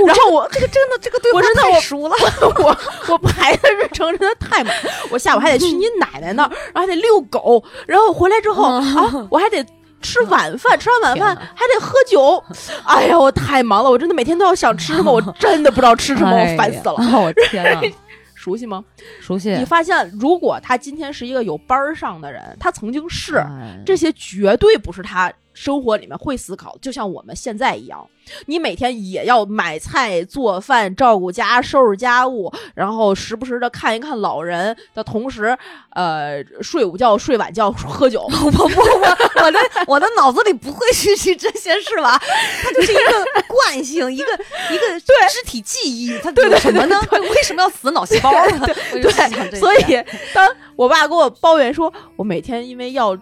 [0.06, 2.16] 然后我这个真的这个对我真的我熟了，
[2.64, 2.78] 我
[3.10, 4.74] 我排的日程真的太满，
[5.12, 9.66] 我下午还得去你奶奶那儿，然后还得遛狗，然后回来之后啊，我还得。
[10.02, 12.44] 吃晚饭，吃完晚饭还得喝酒，
[12.86, 16.96] 哎呀，我太忙了，我真的每天都要想吃什么，我 真的不知道吃什么，我烦死了。
[17.20, 17.82] 我天啊，
[18.36, 18.84] 熟悉吗？
[19.20, 28.08] 熟悉你发现，如果他今天是一个有班儿上的人，他曾经是哎这些，绝对不是他生活里面会思考，就像我们现在一样，
[28.46, 35.58] 你每天也要买菜、做饭、照顾家、收拾家务，然后时不时的看一看老人的同时，
[35.96, 38.22] 呃，睡午觉、睡晚觉、 喝酒。
[38.22, 42.22] 我 不我我的我的脑子里不会去去这些事吧？
[42.62, 44.32] 它就是一个惯性，一个
[44.72, 47.02] 一个肢体记忆，它有什么呢？
[47.12, 48.68] 为什么要死脑细胞呢？
[48.92, 53.18] 对，所以当我爸给我抱怨说，我每天因为要。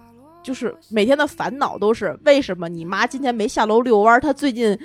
[0.46, 4.20] 就是每天的烦恼都是为什么你妈今天没下楼遛弯儿？
[4.22, 4.78] 她最近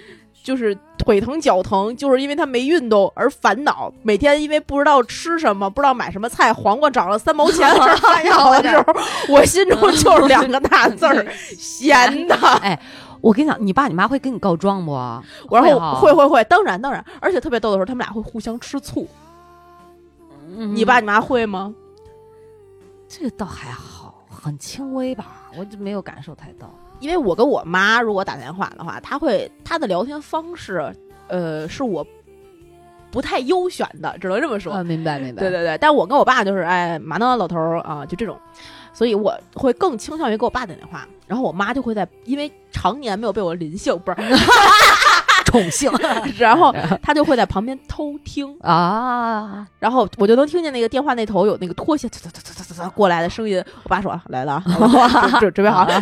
[0.43, 3.93] 就是腿疼脚疼，就是因为她没运动而烦恼。
[4.03, 8.85] 每天因为不知道吃什么，不知道买什么菜，黄瓜涨了三毛钱而烦恼的时候，
[9.29, 11.27] 我心中就 是两个大字儿：
[11.59, 12.35] 闲的。
[12.63, 12.81] 哎，
[13.21, 14.93] 我跟你讲，你爸你妈会跟你告状不？
[15.55, 19.07] 然后哈会会会，当然当然，而且特别逗的时候，他们俩会互相吃醋。
[20.57, 21.75] 嗯你爸你妈会吗？
[23.07, 26.73] 这个倒还好，很轻微吧，我就没有感受太到。
[27.01, 30.95] 因为我跟我妈如果打电话的话，她会她的聊天方式，
[31.29, 32.07] 呃，是我
[33.11, 34.73] 不太优选的，只能这么说。
[34.73, 35.41] 啊，明白明白。
[35.41, 38.39] 对对对，但我跟我爸就是，哎，嘛呢，老头儿啊，就这种，
[38.93, 44.17] 所以我会更倾向于给我爸打电话，然后我妈就会在，因为常年没有被我临幸，不是
[45.51, 45.91] 宠幸
[46.39, 49.67] 然后他就会在旁边偷听，啊。
[49.79, 53.63] 然后我就能听见那个电话那头有那个拖鞋呲呲呲呲呲呲过来的声音。
[53.83, 54.63] 我爸说啊来了啊，
[55.41, 56.01] 准准准备好了。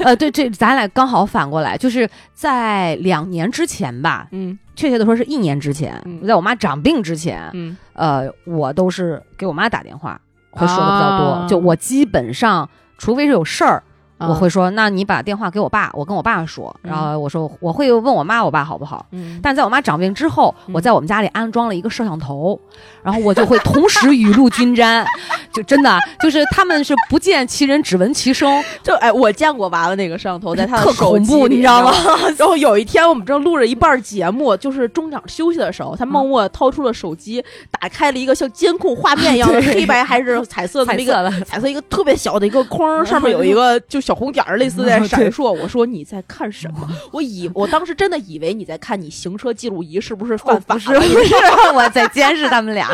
[0.00, 11.26] 呃，对，这咱俩刚好反过来，就是在两年之前吧，嗯确切的说是一年之前，嗯在我妈长病之前，嗯呃，我都是给我妈打电话，会说的比较多。
[11.26, 13.82] 啊就我基本上，除非是有事儿，
[14.20, 16.74] 啊我会说，那你把电话给我爸，我跟我爸说。
[16.84, 16.90] 嗯。
[16.90, 19.04] 然后我说我会问我妈，我爸好不好？
[19.12, 22.60] 嗯，但在我妈长病之后，嗯我在我们家里安装了一个摄像头，
[23.02, 25.04] 然后我就会同时雨露均沾，
[25.52, 31.92] 就真的就是他们是不见其人，只闻其声，就哎，我见过娃娃那个摄像头，在他的特手恐怖，机里你知道吗？？
[32.36, 45.52] 然后有一天，我们正录着一半节目，就是中场休息的时候，他默默掏出了手机，打开了一个像监控画面一样的黑白还是彩色的那个彩色的，彩色一个特别小的一个框，上面有一个就小红点儿，类似在 闪烁。
[45.52, 46.88] 我说你在看什么？
[47.12, 51.00] 我以我当时真的以为你在看你行车记录仪是不是犯法不是了？
[51.00, 51.34] 不是，
[51.72, 52.88] 我在监视他们俩。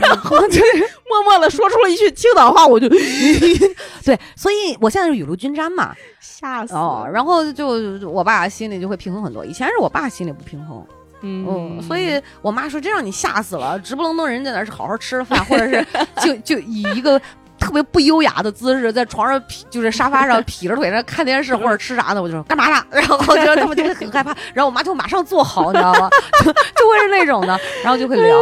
[0.00, 0.62] 然后就
[1.10, 5.94] 默默的说出了一句青岛话，我就对，所以我现在是雨露均沾嘛。
[6.20, 7.10] 吓死哦，了。
[7.12, 7.66] 然后就
[8.08, 10.82] 我爸心里就会平衡很多，以前是我爸心里不平衡，
[11.20, 15.86] 嗯嗯，所以我妈说真让你吓死了，直不愣登人在那儿是好好吃饭，或者是
[16.22, 17.20] 就就以一个。
[17.62, 22.20] 特别不优雅的姿势，在床上劈，就是沙发上 劈着腿在那看电视或者吃啥呢？
[22.20, 22.84] 我就说干嘛呢？
[22.90, 26.10] 然后我觉得他们就会很害怕，然后我妈就马上坐好，你知道吗？
[26.44, 28.36] 就就会是那种的，然后就会聊，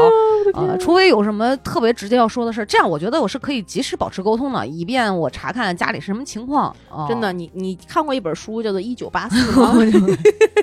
[0.54, 6.74] 呃，除非有什么特别直接要说的事儿，这样我觉得我是可以及时保持沟通的，以便我查看家里是什么情况。
[6.88, 9.74] 哦真的，你你看过一本书叫做《一九八四》吗？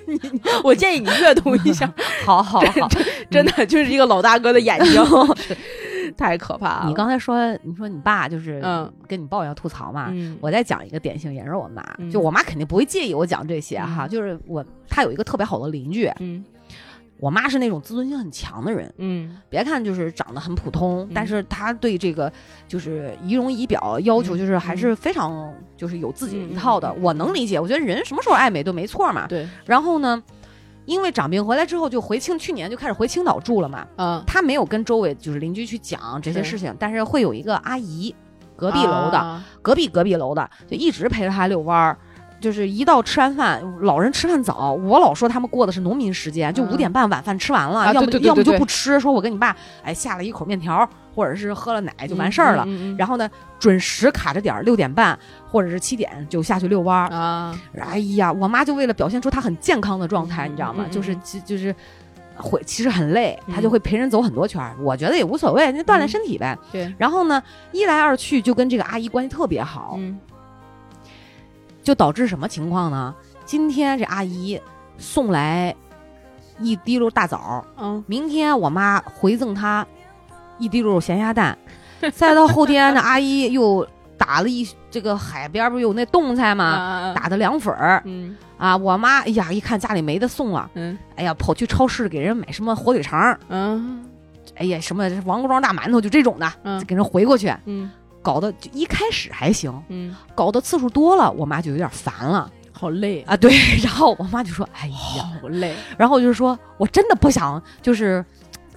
[0.63, 1.91] 我建议你阅读一下，
[2.25, 2.89] 好好好，
[3.29, 5.03] 真的就是一个老大哥的眼睛，
[6.17, 6.85] 太可怕了。
[6.87, 8.91] 你刚才说，你说你爸就是嗯。
[9.07, 10.37] 跟你抱怨吐槽嘛，嗯。
[10.41, 12.11] 我再讲一个典型，也是我妈，嗯。
[12.11, 14.09] 就我妈肯定不会介意我讲这些哈，嗯。
[14.09, 16.43] 就是我她有一个特别好的邻居，嗯。
[17.19, 19.37] 我妈是那种自尊心很强的人，嗯。
[19.49, 21.11] 别看就是长得很普通，嗯。
[21.15, 22.31] 但是她对这个
[22.67, 29.25] 就是仪容仪表要求就是还是非常就是有自己一套的，我能理解，我觉得人什么时候爱美都没错嘛。
[29.27, 30.21] 对，然后呢，
[30.87, 38.15] 因为长病回来之后就回青，去年就开始回青岛住了嘛，嗯，他没有跟周围就是邻居去讲这些事情，但是会有一个阿姨，
[38.55, 41.97] 隔壁楼的，啊隔壁隔壁楼的，就一直陪着他遛弯儿。
[42.39, 52.63] 就是一到吃完饭，老人吃饭早，我老说他们过的是农民时间，就嗯五点半晚饭吃完了，啊要么要么就不吃，说我跟你爸哎下了一口面条，或者是喝了奶就完事儿了。
[52.65, 55.17] 嗯嗯嗯然后呢，准时卡着点儿，六点半
[55.49, 57.09] 或者是七点就下去遛弯儿。
[57.09, 60.85] 啊，哎呀，我妈就为了表现出她很健康的状态，嗯你知道吗？
[60.91, 61.73] 就是其就是
[62.35, 64.75] 会其实很累，嗯她就会陪人走很多圈儿。
[64.79, 66.55] 我觉得也无所谓，那锻炼嗯身体呗。
[66.71, 70.19] 对，然后呢，一来二去就跟这个阿姨关系特别好，嗯
[71.87, 73.15] 就导致什么情况呢？
[73.45, 74.59] 今天这阿姨
[74.97, 75.73] 送来
[76.59, 78.03] 一滴溜大枣，嗯。
[78.07, 79.87] 明天我妈回赠她
[80.57, 81.57] 一滴溜咸鸭蛋，
[82.13, 86.65] 再到后天那阿姨又打了一这个海边不是有那冻菜吗？
[86.65, 88.01] 啊，打的凉粉儿。
[88.03, 88.35] 嗯。
[88.57, 88.75] 啊！
[88.75, 90.97] 我妈哎呀，一看家里没得送了，嗯。
[91.15, 94.03] 哎呀，跑去超市给人买什么火腿肠，嗯。
[94.57, 96.83] 哎呀，什么王各庄大馒头，就这种的，嗯。
[96.83, 97.89] 给人回过去，嗯
[98.27, 103.37] 搞得就一开始还行，嗯，搞的次数多了，我妈就有点烦了好累，啊。
[103.37, 104.87] 对， 然后我妈就说：“哎
[105.17, 108.23] 呀，好累，然后我就是说我真的不想就是。”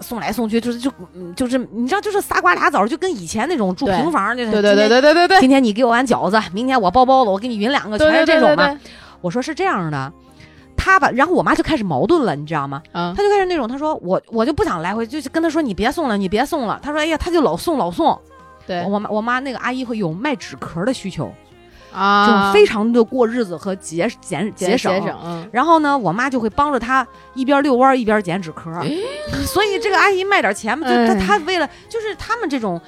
[0.02, 8.80] 送来送去就是就嗯就是你知道就是仨瓜俩枣就跟以前那种住平房那种对对对对对对对，今天你给我碗饺子，明天我包包子，我给你匀两个，全是这种嘛。
[9.20, 10.10] 我说是这样的，
[10.74, 12.82] 他吧，然后我妈就开始矛盾了，你知道吗？
[12.92, 16.80] 嗯她就开始那种，她说我我就不想来回，就是跟她说你别送了，你别送了。
[16.82, 18.18] 她说哎呀，她就老送老送。
[18.66, 18.84] 对。
[18.84, 21.32] 我妈我妈那个阿姨会有卖纸壳的需求，
[21.92, 24.92] 啊，就非常的过日子和节节节省。
[24.92, 25.48] 节省，嗯。
[25.52, 28.70] 然后呢，我妈就会帮着她一边遛弯一边捡纸壳，
[29.46, 32.80] 所以这个阿姨卖点钱嘛，就她哎她为了就是他们这种，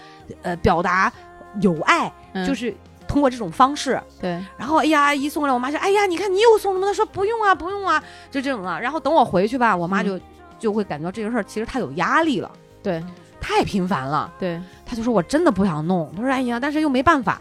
[0.42, 1.12] 呃，表达
[1.60, 2.46] 友爱，嗯。
[2.46, 2.74] 就是
[3.08, 4.00] 通过这种方式。
[4.20, 6.86] 对，然后哎呀，阿姨送过来，我妈说，哎呀，你看你又送什么？
[6.86, 8.78] 她说不用啊，不用啊，就这种啊。
[8.78, 10.18] 然后等我回去吧，我妈就、
[10.58, 12.50] 就会感觉到这个事儿其实她有压力了，
[12.82, 13.02] 对
[13.42, 14.32] 太频繁了。
[14.38, 17.38] 对，他就说我真的不想弄，他说哎呀，但是又没办法。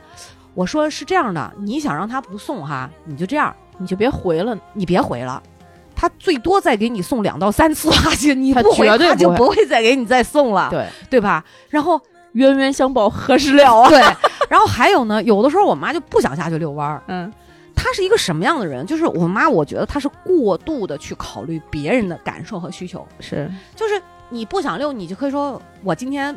[0.53, 5.41] 我说是这样的，你想让他不送哈，你就这样，你就别回了，你别回了。
[5.95, 11.45] 他最多再给你送两到三次垃圾， 你她不回绝对不会她就不会再给你再送了，对，对吧？
[11.69, 13.87] 然后冤冤相报何时了啊？
[13.87, 13.99] 对，
[14.49, 17.31] 然后还有呢， 有的时候我妈就不想下去遛弯儿，嗯
[17.75, 18.85] 她是一个什么样的人？
[18.85, 23.07] 就是我妈，我觉得她是过度的去考虑别人的感受和需求。
[23.19, 26.35] 是，就是你不想遛，你就可以说我今天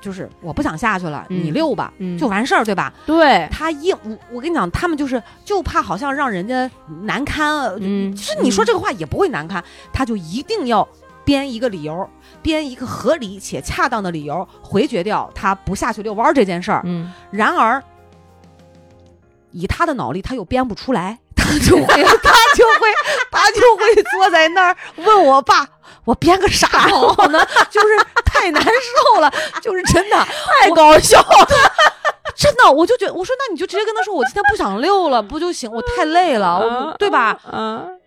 [0.00, 2.92] 就是我不想下去了，嗯你遛吧，嗯就完事儿，对吧？
[3.06, 6.70] 对，他硬，我我跟你讲，他们就是就怕好像让人家
[7.04, 9.62] 难堪，呃嗯就是你说这个话也不会难堪，
[9.92, 10.86] 他就一定要
[11.24, 12.08] 编一个理由，
[12.42, 16.82] 编一个合理且恰当的理由回绝掉他不下去遛弯儿这件事儿。
[16.84, 17.82] 嗯，然而，
[19.52, 21.84] 以他的脑力，他又编不出来，他就会，
[22.22, 22.88] 他就会，
[23.30, 25.66] 他就会坐在那儿问我爸
[26.10, 27.38] ：“我编个啥好呢？
[27.70, 27.86] ”就是
[28.24, 30.16] 太难受了，就是真的
[30.60, 31.48] 太搞笑了，
[32.34, 35.70] 真的，我就觉得，我说那你就直接跟他说，我今天不想溜了，不就行？
[35.70, 37.38] 我太累了，我对吧？
[37.52, 38.00] 嗯，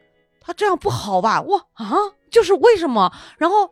[0.45, 1.41] 他这样不好吧？
[1.41, 1.93] 我啊，
[2.29, 3.09] 就是为什么？
[3.37, 3.69] 然后，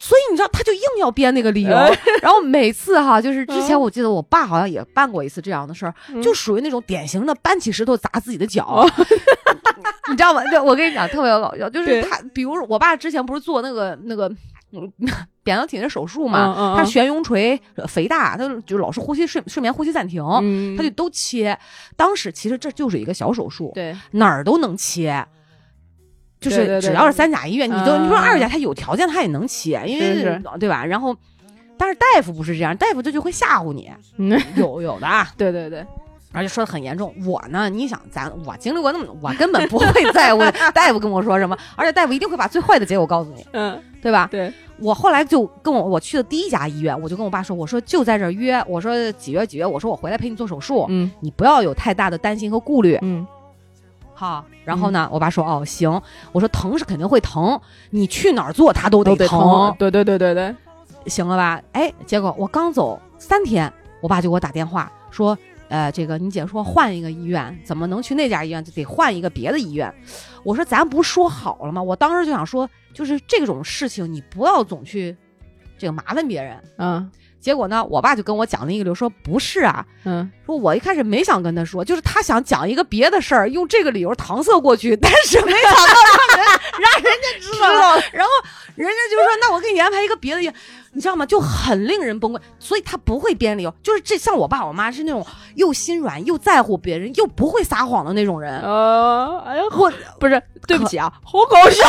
[0.00, 1.70] 所以你知道，他就硬要编那个理由。
[2.22, 8.84] 然后每次哈，就是之前我记得我爸好像也办过一次这样的事儿，就属于那种典型的搬起石头砸自己的脚，
[10.10, 10.42] 你知道吗？
[10.50, 14.28] 就我跟你讲，特别搞笑，就是他，比如我爸之前不是做那个那个。
[14.72, 14.90] 嗯
[15.42, 21.58] 扁桃体的手术嘛，嗯嗯他悬雍垂呃肥大，他就老是呼吸睡睡眠呼吸暂停，嗯他就都切。
[21.96, 25.26] 当时其实这就是一个小手术，对，哪儿都能切，
[26.40, 30.84] 就是只要是三甲医院，你就嗯你说二甲他有条件他也能切，因为对吧？
[30.84, 31.14] 然后，
[31.76, 35.84] 但是大夫不是这样，大夫这就会吓唬你，嗯，有有的啊， 对对对，
[36.32, 37.14] 而且说的很严重。
[37.26, 40.40] 我呢，你想咱我经历过那么，我根本不会在乎
[40.72, 44.26] 大夫跟我说什么，而且大夫一定会把最坏的结果告诉你，嗯，对吧？
[44.30, 52.98] 对，我后来就跟我我去的第一家医院，我就跟我爸说，我说就在这儿约，我说几月几月，我说我回来陪你做手术，嗯你不要有太大的担心和顾虑。
[53.02, 53.26] 嗯
[54.20, 55.90] 好，然后呢，我爸说哦行，
[56.30, 60.54] 我说疼是肯定会疼，你去哪儿做他都得疼，对对对对对，
[61.06, 61.62] 行了吧？
[61.72, 68.62] 哎，结果我刚走三天，我爸就给我打电话说，呃，这个你姐说换一个医院，怎么能去那家医院？
[68.62, 69.90] 就得换一个别的医院。
[70.44, 71.82] 我说咱不是说好了吗？
[71.82, 75.16] 我当时就想说，就是这种事情你不要总去
[75.78, 76.62] 这个麻烦别人。
[76.76, 86.46] 嗯结果呢，我爸就跟我讲了一个理由，说不是啊，嗯，说我一开始没想跟他说，就是他想讲一个别的事儿，用这个理由搪塞过去，但是没想到让人
[86.78, 88.30] 让人家 知道了，然后
[88.76, 90.40] 人家就说那我给你安排一个别的，
[90.92, 91.24] 你知道吗？
[91.24, 101.84] 就很令人崩溃，所以他不会编理由，就是这像我爸我妈是那种又心软又在乎别人又不会撒谎的那种人，呃，哎呀，我不是，对不起啊， 好搞笑，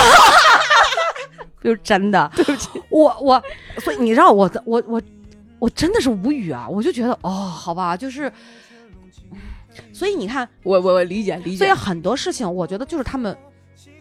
[1.64, 3.44] 就是真的，对不起，我我，
[3.80, 5.02] 所以你知道我我我
[5.62, 6.68] 我真的是无语啊！
[6.68, 8.32] 我就觉得哦，好吧，就是，
[9.94, 13.38] 所以你看，我我我理解理解，所以很多事情，我觉得就是他们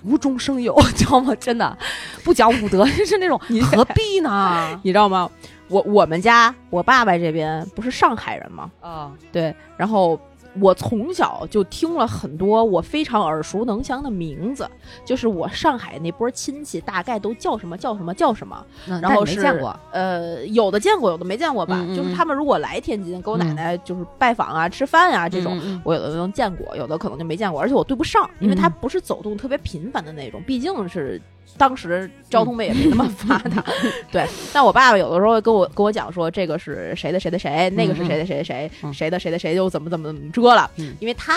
[0.02, 1.34] 无中生有， 知道吗？
[1.38, 1.76] 真的
[2.24, 4.80] 不讲武德，就是那种你何必呢？
[4.82, 5.30] 你知道吗？
[5.68, 8.70] 我我们家我爸爸这边不是上海人吗？
[8.80, 10.18] 啊，对，然后
[10.58, 14.68] 我从小就听了很多我非常耳熟能详的名字，
[15.04, 21.76] 就是我上海那波亲戚大概都叫什么叫什么叫什么，那然后是没见过，呃，有的见过，有的没见过吧。
[21.80, 25.60] 嗯嗯嗯就是他们如果来天津给我奶奶就是拜访啊、吃饭啊这种。
[25.84, 31.20] 我有的能见过，有的可能就没见过，而且我对不上，因为嗯它不是走动特别频繁的那种，毕竟是
[31.56, 33.64] 当时交通费也没那么发达。
[34.10, 40.94] 对，但我爸爸有的时候跟我跟我讲说，这个是谁的谁的谁，那个是谁的谁的谁，嗯谁的谁的谁又怎么怎么怎么着了，嗯。
[41.00, 41.34] 因为他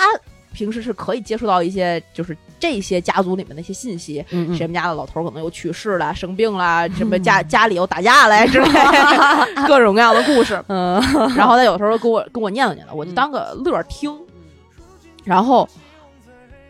[0.54, 10.64] 平时是可以接触到一些就是这些家族里面的一些信息，谁们家的老头儿可能又去世了、生病了，什么家家里又打架了之类的， 各种各样的故事。
[10.68, 11.02] 嗯。
[11.36, 14.16] 然后他有时候跟我跟我念叨念叨，我就当个乐儿听。
[15.24, 15.68] 然后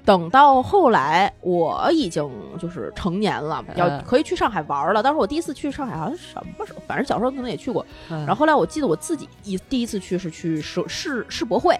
[0.06, 5.02] 等到后来，我已经就是成年了，要嗯可以去上海玩了。
[5.02, 7.86] 当时我第一次去上海，好像什么时候，反正小时候可能也去过。
[8.10, 11.80] 嗯然后后来我记得我自己一第一次去是去世世世博会，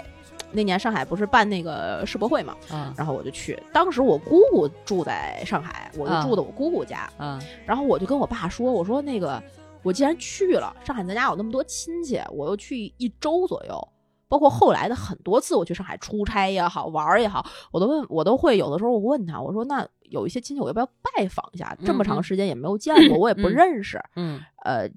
[0.52, 3.62] 那年上海不是办那个世博会嘛，嗯然后我就去。
[3.74, 7.10] 当时我姑姑住在上海，我就啊住的我姑姑家。
[7.20, 9.42] 嗯然后我就跟我爸说：“我说那个，
[9.82, 13.88] 我既然去了上海，咱家有那么多亲戚，我又去一周左右。
[14.34, 21.78] 包括后来的很多次，我去上海出差也好，玩儿也好，我都问，我都会有的时候我问他，我说那有一些亲戚我要不要拜访一下？
[21.86, 24.90] 这么长时间也没有见过，我也不嗯认识，嗯呃。”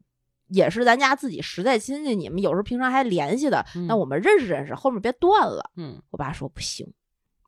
[0.50, 5.72] 也是咱家自己实在亲戚，你们有时候平常还联系的，嗯那我们认识认识，后面别断了。
[5.74, 6.86] 嗯，我爸说不行，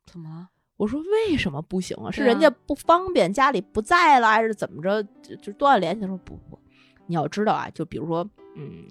[0.05, 0.49] 怎么了？
[0.77, 2.11] 我说为什么不行啊？
[2.11, 5.01] 是人家不方便，家里不在了，还是怎么着？
[5.23, 6.01] 就就断了联系。
[6.01, 6.59] 他说不不，
[7.07, 8.85] 你要知道啊，就比如说，嗯，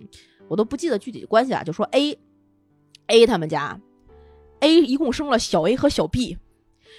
[0.47, 2.17] 我都不记得具体的关系啊，就说 A
[3.07, 3.79] A 他们家
[4.59, 6.37] A 一共生了小 A 和小 B，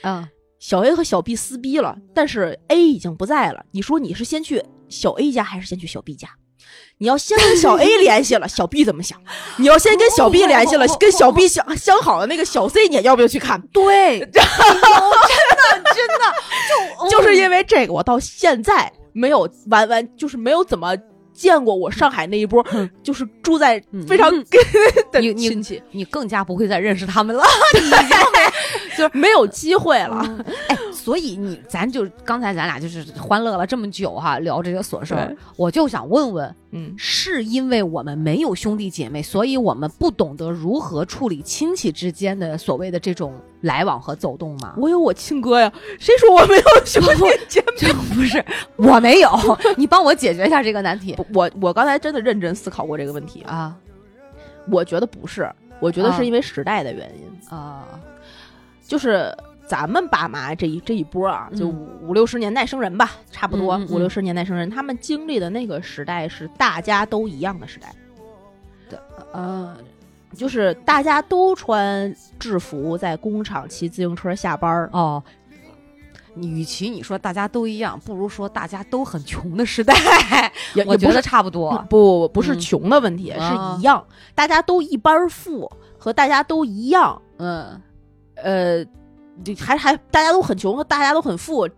[0.02, 0.28] 嗯
[0.58, 3.64] 小 A 和小 B 撕逼了，但是 A 已经不在了。
[3.72, 6.28] 你说你是先去小 A 家还是先去小 B 家？
[6.98, 9.20] 你要先跟小 A 联系了，小 B 怎么想？
[9.56, 13.60] 你要先跟小 B 联系了，跟小 B 相相好的那个小 C，你要不要去看？
[13.72, 14.42] 对，真的
[15.94, 20.96] 真的就 就是因为这个，我到现在没有完完，就是没有怎么
[21.38, 22.64] 见过我上海那一波，
[23.02, 24.44] 就是住在非常嗯。
[25.12, 27.42] 的亲戚，你更加不会再认识他们了，
[27.80, 27.98] 你已经
[28.98, 30.44] 就是没有机会了。
[31.08, 43.32] 所以你咱就刚才咱俩就是欢乐了这么久哈，聊这些琐事儿，我就想问问，嗯，是因为我们没有兄弟姐妹，所以我们不懂得如何处理亲戚之间的所谓的这种
[43.62, 44.74] 来往和走动吗？
[44.76, 47.66] 我有我亲哥呀，谁说我没有兄弟姐妹？
[47.78, 48.44] 这不是
[48.76, 49.30] 我没有，
[49.78, 51.16] 你帮我解决一下这个难题。
[51.32, 53.76] 我我刚才真的认真思考过这个问题啊，啊。
[54.70, 55.50] 我觉得不是，
[55.80, 56.16] 我觉得啊。
[56.18, 57.86] 是因为时代的原因，啊。
[58.86, 59.34] 就是
[59.68, 61.70] 咱们爸妈这一这一波啊，就嗯。
[62.02, 67.94] 五五六十年代生人吧，差不多五六十年代生人，他们经历的那个时代是大家都一样的时代，
[69.32, 69.76] 呃
[70.34, 74.88] 就是大家都穿制服，在工厂骑自行车下班儿。
[74.92, 75.22] 哦。
[76.34, 79.94] 你与其你说大家都一样，不如说大家都很穷的时代，
[80.74, 81.84] 也我觉得也不是差不多。
[81.90, 82.60] 不不是嗯。
[82.60, 83.74] 穷的问题，啊。
[83.74, 84.04] 是一样，
[84.34, 87.82] 大家都一般富，和大家都一样，嗯。
[88.36, 88.90] 呃，就
[89.58, 91.68] 还还大家都很穷大家都很富，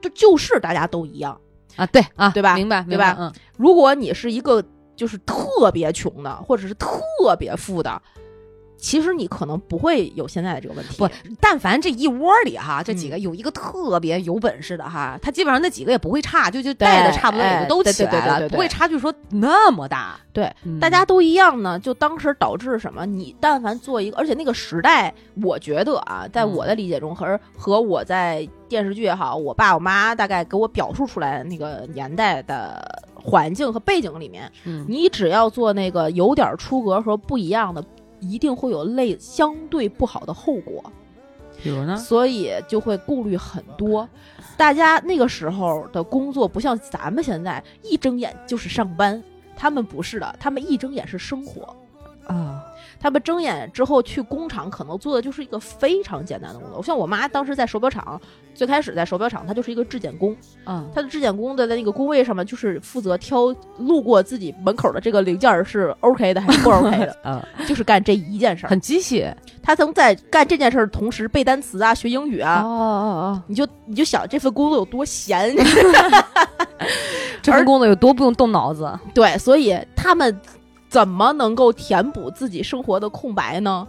[0.00, 1.38] 就就是大家都一样。
[1.76, 4.64] 啊，对啊，对吧明白，对吧明白嗯，如果你是一个
[4.96, 6.88] 就是特别穷的，或者是特
[7.38, 8.00] 别富的，
[8.76, 10.96] 其实你可能不会有现在的这个问题。
[10.98, 11.08] 不，
[11.40, 20.18] 但凡这一窝里哈，这嗯几个有一个特别有本事的哈，他基本上那几个也不会差，就就带的差不多也就都起来了，不会差距说那么大。
[20.32, 23.06] 对，嗯大家都一样呢，就当时导致什么？
[23.06, 25.12] 你但凡做一个，而且那个时代，
[25.42, 37.82] 我觉得啊，在我的理解中，和和我在电视剧也好，我爸我妈大概给我表述出来的那个年代的环境和背景里面，嗯你只要做那个有点出格和不一样的，
[38.28, 40.82] 一定会有类相对不好的后果。
[41.62, 41.96] 比如呢？
[41.96, 44.08] 所以就会顾虑很多。
[44.56, 49.22] 大家那个时候的工作不像咱们现在一睁眼就是上班，
[49.56, 51.74] 他们不是的，他们一睁眼是生活。
[52.26, 52.55] 啊，
[53.00, 56.82] 他们睁眼之后去工厂，可能做的就是一个非常简单的工作。
[56.82, 58.20] 像我妈当时在手表厂，
[58.54, 60.34] 最开始在手表厂，她就是一个质检工，
[60.64, 68.70] 嗯，她的质检工的在那个工位上面，就是负责挑路过自己门口的这个零件儿是 OK 的还是不 OK 的， 嗯，就是干这一件事儿。
[68.70, 69.32] 很机械。
[69.62, 76.24] 她能在干这件事儿的同时背单词啊、学英语啊，哦哦哦你就你就想这份工作有多闲，哦，
[77.42, 78.88] 这份工作有多不用动脑子？
[79.12, 80.40] 对，所以他们
[80.88, 83.86] 怎么能够填补自己生活的空白呢？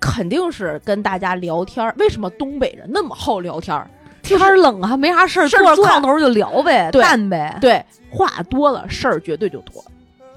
[0.00, 1.94] 肯定是跟大家聊天儿。
[1.98, 3.90] 为什么东北人那么好聊天儿？
[4.22, 7.56] 天儿冷啊，没啥事儿，坐炕头就聊呗，对淡呗。
[7.60, 9.82] 对，话多了，事儿绝对就多。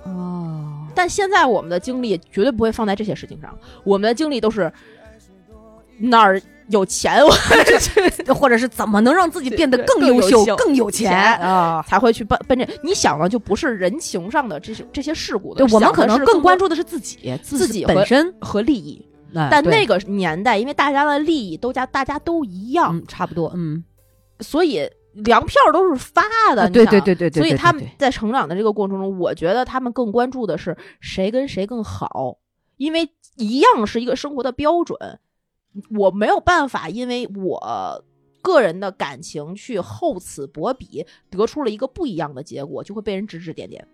[0.04, 4.72] 哦，但现在我们的精力绝对不会放在这些事情上，我们的精力都是
[6.00, 6.42] 哪儿
[6.72, 7.32] 有钱，我
[8.34, 11.84] 或者是怎么能让自己变得更优秀、更有钱钱啊？
[11.88, 12.68] 才会去奔奔这。
[12.84, 18.34] 你想的就不是人情上的这些这些事故对的，我们可能更关注的是自己，自己本身。
[18.40, 19.06] 和利益。
[19.50, 23.82] 但那个年代，因为大家的利益都家大家都一样，嗯，差不多，嗯，
[24.42, 24.82] 所以
[25.14, 26.22] 粮票都是发
[26.54, 26.64] 的。
[26.64, 32.40] 啊你想对对对对对，对所以他们在成长的这个过程中，我觉得他们更关注的是谁跟谁更好，
[32.76, 34.98] 因为一样是一个生活的标准。
[35.98, 38.04] 我没有办法，因为我
[38.42, 43.88] 个人的感情去厚此薄彼，得出了一个不一样的结果，就会被人指指点点。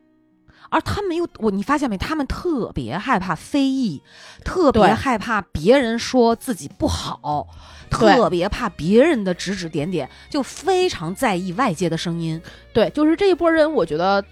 [0.70, 1.98] 而他们又我，你发现没？
[1.98, 4.02] 他们特别害怕非议，
[4.44, 7.48] 特别害怕别人说自己不好，
[7.90, 12.42] 特别怕别人的指指点点，就非常在意外界的声音。
[12.74, 14.24] 对，就是这一波人，我觉得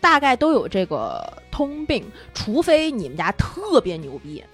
[0.00, 4.44] 大概都有这个通病，除非你们家特别牛逼，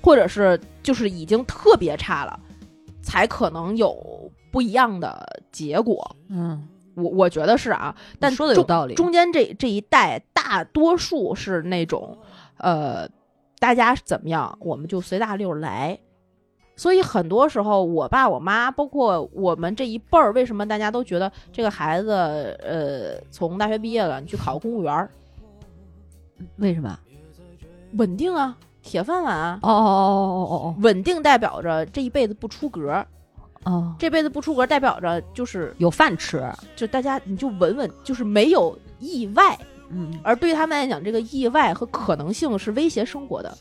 [0.00, 2.38] 或者是就是已经特别差了，
[3.02, 6.16] 才可能有不一样的结果。
[6.28, 12.16] 嗯，我我觉得是啊，但说的有道理中间这这一代大多数是那种，
[12.56, 13.08] 呃，
[13.58, 15.98] 大家怎么样，我们就随大溜儿来。
[16.76, 22.12] 所以很多时候，我爸我妈，包括我们这一辈儿，为什么大家都觉得这个孩子，
[22.62, 25.10] 呃，从大学毕业了，你去考个公务员儿，
[26.58, 26.96] 为什么？
[27.94, 28.56] 稳定啊，
[28.88, 33.06] 铁饭碗啊，哦哦哦哦哦稳定代表着这一辈子不出格儿，
[33.64, 36.42] 哦哦，这辈子不出格代表着就是有饭吃。
[36.74, 39.58] 就大家你就稳稳，就是没有意外。
[39.90, 43.56] 嗯，而对他们来讲，这个意外和可能性是威胁生活的。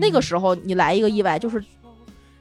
[0.00, 1.62] 那个时候你来一个意外，就是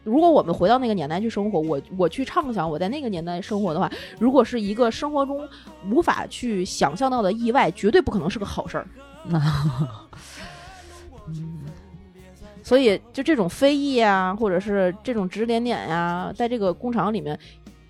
[0.03, 5.47] 如果我们回到那个年代去生活，我我去畅想我在那个年代生活的话，如果是一个生活中
[5.91, 8.87] 无法去想象到的意外，绝对不可能是个好事儿。
[12.64, 17.38] 所以就这种非议啊，或者是这种指指点点呀、在这个工厂里面，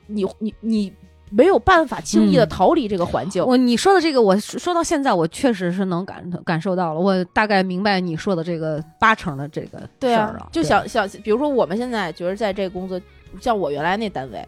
[0.07, 0.91] 你你你
[1.29, 3.43] 没有办法轻易的逃离这个环境。
[3.45, 10.47] 我你说的这个，我说到现在，我确实是能感感受到了，我大概明白你说的这个八成的这个事儿啊。
[10.51, 12.99] 就想想，比如说我们现在觉得在这个工作，
[13.39, 14.45] 像我原来那单位，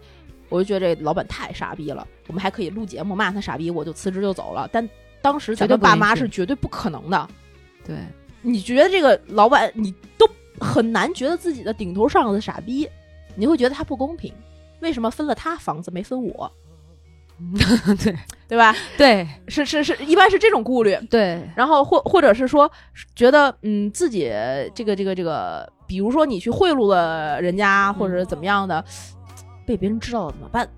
[0.50, 2.06] 我就觉得这老板太傻逼了。
[2.28, 4.68] 我们还可以录节目骂他傻逼，我就辞职就走了。
[4.72, 4.88] 但
[5.22, 7.28] 当时咱们爸妈是绝对不可能的。
[7.86, 7.96] 对，
[8.46, 10.30] 你觉得这个老板，你都
[10.60, 12.88] 很难觉得自己的顶头上司傻逼，
[13.36, 14.32] 你会觉得他不公平。
[14.82, 16.52] 为什么分了他房子没分我？
[18.00, 18.16] 对
[18.48, 18.74] 对吧？
[18.98, 20.96] 对，是是是，一般是这种顾虑。
[21.10, 22.72] 对，然后或或者是说，
[23.16, 24.32] 觉得嗯自己
[24.74, 28.84] 这个这个这个，比如说你去贿赂了人家，或者怎么样的，
[29.66, 30.70] 被别人知道了怎么办？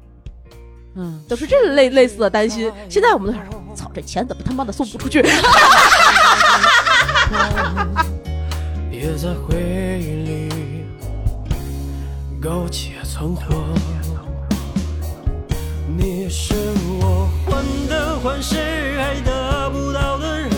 [0.96, 2.72] 嗯，都是这类类似的担心。
[2.90, 5.22] 现在我们都想，操，这钱怎么他妈的送不出去？
[8.92, 9.56] 也在回
[10.00, 10.50] 忆里
[12.42, 13.42] 苟且存活。
[15.98, 16.54] 你是
[17.00, 18.56] 我患得患失
[18.98, 20.50] 还得不到的人，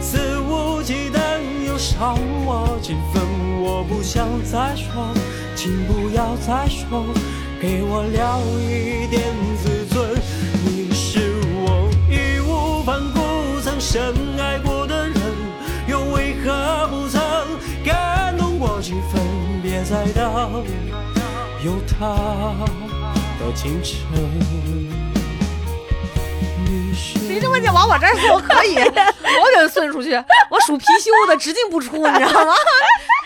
[0.00, 3.22] 肆无忌惮又伤我几分。
[3.60, 5.12] 我不想再说，
[5.54, 7.04] 请不要再说，
[7.60, 9.22] 给我留一点
[9.62, 10.20] 自尊。
[10.64, 11.34] 你是
[11.64, 14.14] 我义无反顾曾深
[20.12, 20.64] 别再等，
[21.64, 22.06] 有他
[23.40, 23.96] 的清晨。
[26.94, 30.12] 谁这么讲往我这儿说可以， 我给他送出去，
[30.50, 32.54] 我属貔貅的，直进不出，你知道吗？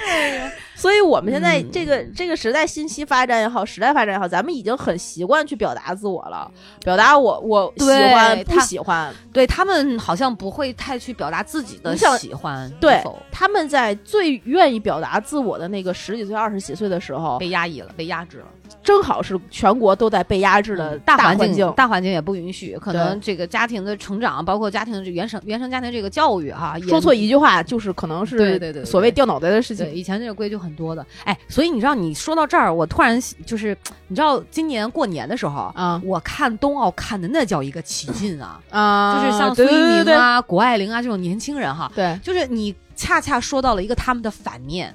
[0.87, 6.49] 所以，我们现在这个这个时代信息发展也好，时代发展也好，咱们已经很习惯去表达自我了，
[6.85, 9.13] 表达我我喜欢不喜欢。
[9.33, 12.71] 对他们好像不会太去表达自己的喜欢。
[12.81, 18.47] 对，他们在最愿意表达自我的那个十几岁、二十几岁的时候，被压抑了，被压制了。
[18.83, 29.93] 正好是全国都在被压制的大环境，大环境也不允许，可能这个家庭的成长，包括家庭的原生原生家庭这个教育哈，说错一句话就是可能是对对对所谓掉脑袋的事情。
[29.95, 33.77] 以前这个规矩很多的，哎，所以你知道你说到这儿，我突然就是
[34.09, 38.61] 你知道今年过年的时候啊，我看冬奥看的那叫一个起劲啊。
[38.71, 44.95] 啊，就是像孙一鸣啊、谷爱凌啊这种年轻人哈，对，就是你恰恰说到了一个他们的反面。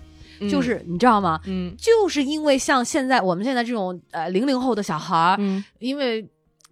[0.49, 1.39] 就是你知道吗？
[1.45, 6.27] 嗯，就是因为像现在我们现在这种呃零零后的小孩儿，嗯，因为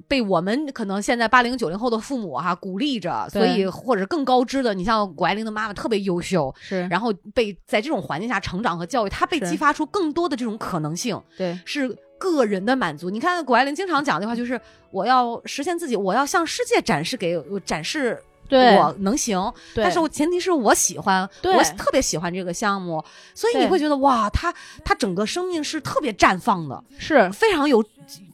[0.07, 13.09] 被我们可能现在八零九零后的父母哈鼓励着，所以或者更高知的，你像谷爱凌的妈妈特别优秀，是，然后被在这种环境下成长和教育，她被激发出更多的这种可能性，对，是个人的满足。
[13.09, 14.59] 你看谷爱凌经常讲的话就是，
[14.91, 18.17] 我要实现自己，我要向世界展示给展示。
[18.57, 27.83] 我能行，但是我前提是我喜欢，我特别喜欢这个项目，所以你会觉得哇，他他整个生命是特别绽放的，是非常有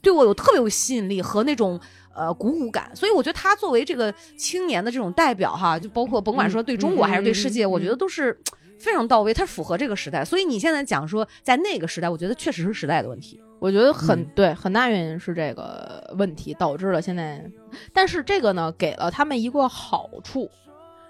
[0.01, 1.80] 对我有特别有吸引力和那种
[2.16, 8.38] 呃鼓舞感，所以我觉得他作为这个青年的这种代表哈，就包括甭管说对中国还是对世界，我觉得都是
[8.80, 10.24] 非常到位，他符合这个时代。
[10.24, 13.41] 所以你现在讲说在那个时代，我觉得确实是时代的问题。
[13.66, 17.43] 我觉得很对，很大原因是这个问题导致了现在。
[17.91, 20.47] 但是这个呢，给了他们一个好处，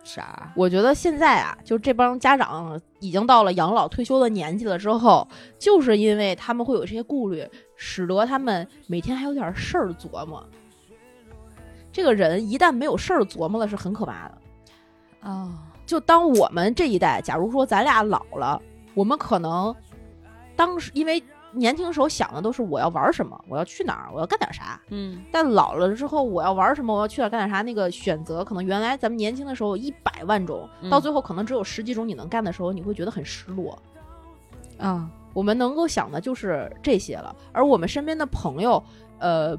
[0.06, 0.54] 啥？
[0.56, 5.28] 我觉得现在啊，就这帮家长已经到了养老退休的年纪了之后，
[5.60, 7.46] 就是因为他们会有这些顾虑，
[7.76, 10.42] 使得他们每天还有点事儿琢磨。
[11.92, 15.30] 这个人一旦没有事儿琢磨了，是很可怕的。
[15.30, 18.62] 啊，就当我们这一代，假如说咱俩老了，
[18.94, 19.76] 我们可能
[20.56, 21.22] 当时因为。
[21.56, 24.80] 年轻时候想的都是我要玩什么，我要去哪儿，我要干点啥。
[24.90, 33.78] 嗯，但老了之后，我要玩什么，我要去哪儿干点啥，那个选择可能原来咱们年轻的时候一百万种，到最后可能只有十几种你能干的时候，你会觉得很失落。
[34.78, 38.84] 啊，我们能够想的就是这些了，而我们身边的朋友，
[39.20, 39.58] 呃，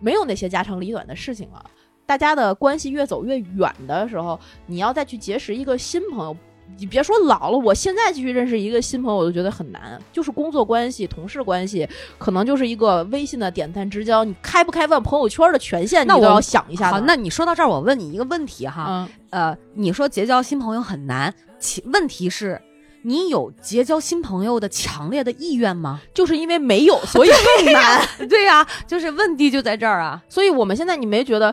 [0.00, 1.64] 没有那些家长里短的事情了。
[2.04, 6.36] 大家的关系越走越远的时候，你要再去结识一个新朋友。
[6.76, 10.00] 你别说老了，我现在继续认识一个新朋友，我都觉得很难。
[10.12, 11.88] 就是工作关系、同事关系，
[12.18, 14.22] 可能就是一个微信的点赞之交。
[14.22, 16.90] 你开不开放朋友圈的权限，你都要想一下。
[16.90, 22.60] 好，那你说到这儿，我问你一个问题哈，呃，你说结交新朋友很难，其问题是，
[23.02, 26.00] 你有结交新朋友的强烈的意愿吗？
[26.14, 27.30] 就是因为没有，所以
[27.64, 28.06] 更难。
[28.28, 30.22] 对呀，就是问题就在这儿啊。
[30.28, 31.52] 所以我们现在你没觉得，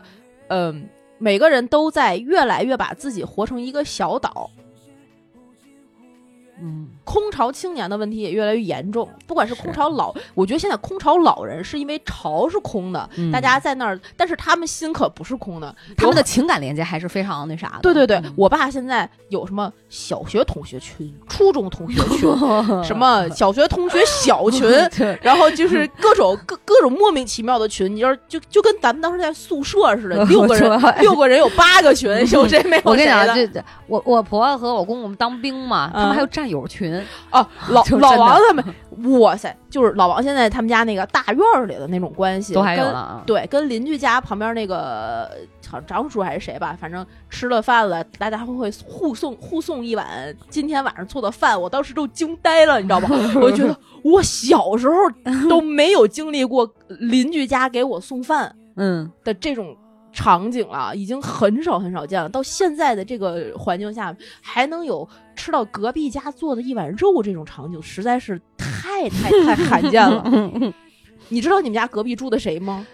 [0.50, 0.88] 嗯，
[1.18, 4.48] 每个人都在越来越把自己活成一个小岛。
[6.58, 9.08] 嗯，空巢青年的问题也越来越严重。
[9.26, 13.30] 不管是空巢老，我觉得现在空巢老人是因为巢是空的，嗯。
[13.30, 17.78] 大家在那儿，但是他们心可不是空的，他们的情感连接还是非常那啥的。
[17.82, 18.34] 对对对，嗯。
[18.36, 22.28] 我爸现在有什么小学同学群、初中同学群，
[22.84, 24.68] 什么小学同学小群，
[25.22, 33.64] 然后就是各种各各种莫名其妙的群，你要是就就跟咱们当时在宿舍似的， 六个人对六个人有八个群，有谁没有谁我跟你讲，的。
[33.86, 36.95] 我我婆婆和我公公当兵嘛，他们嗯还有战友群，
[37.30, 43.22] 哦， 老老王他们，哇塞，就是老王现在他们家那个大院儿里的那种关系都还有跟了啊。
[43.26, 45.30] 对，跟邻居家旁边那个
[45.68, 53.08] 好像张叔还是谁吧，反正吃了饭了，大家会会互送互送一碗今天晚上做的饭，我当时都惊呆了，你知道吗？
[53.40, 54.94] 我就觉得我小时候
[55.48, 59.76] 都没有经历过邻居家给我送饭嗯，的这种。
[60.12, 62.28] 场景了，已经很少很少见了。
[62.28, 70.24] 到现在的这个环境下，还能有吃到隔壁家做的一碗肉这种场景，实在是太太太 罕见了。
[71.28, 72.86] 你知道你们家隔壁住的谁吗？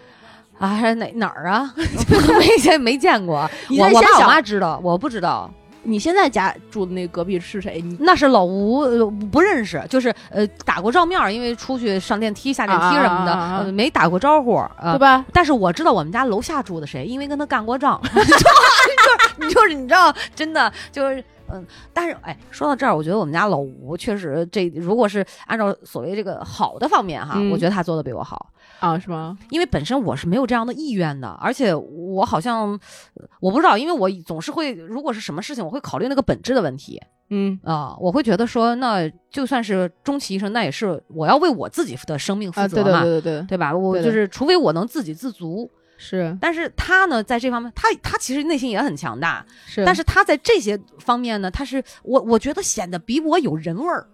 [0.59, 1.75] 啊，哪哪儿啊？
[2.39, 3.51] 没见没见过。
[3.69, 5.53] 你我我爸我妈知道，我不知道。
[5.85, 7.80] 你现在家住的那隔壁是谁？
[7.80, 15.24] 你那是老吴，呃不认识，就是呃打过照面儿，因为出去上电梯、下电梯什么的，啊啊啊啊啊呃没打过招呼，呃对吧？
[15.33, 21.22] 但是我知道我们家楼下住的谁，因为跟他干过仗， 就是就是你知道，真的就是
[21.53, 28.50] 嗯，但是哎，说到这儿，我觉得我们家老吴确实这如果是按照所谓这个好的方面哈，嗯我觉得他做的比我好。
[28.80, 29.38] 啊，是吗？
[29.50, 32.70] 因为本身我是没有这样的意愿的，而且我好像
[33.14, 37.00] 呃我不知道，因为我总是会，如果是什么事情，我会考虑那个本质的问题
[37.34, 43.74] 嗯啊、我会觉得说，那就算是终其一生，那也是我要为我自己的生命负啊，责嘛，对对对对对，对吧？
[43.74, 45.70] 我就是，除非我能自给自足，
[46.05, 54.05] 是但是他呢，在这方面，他他其实内心也很强大，是但是他在这些方面呢，他是我我觉得显得比我有人味儿。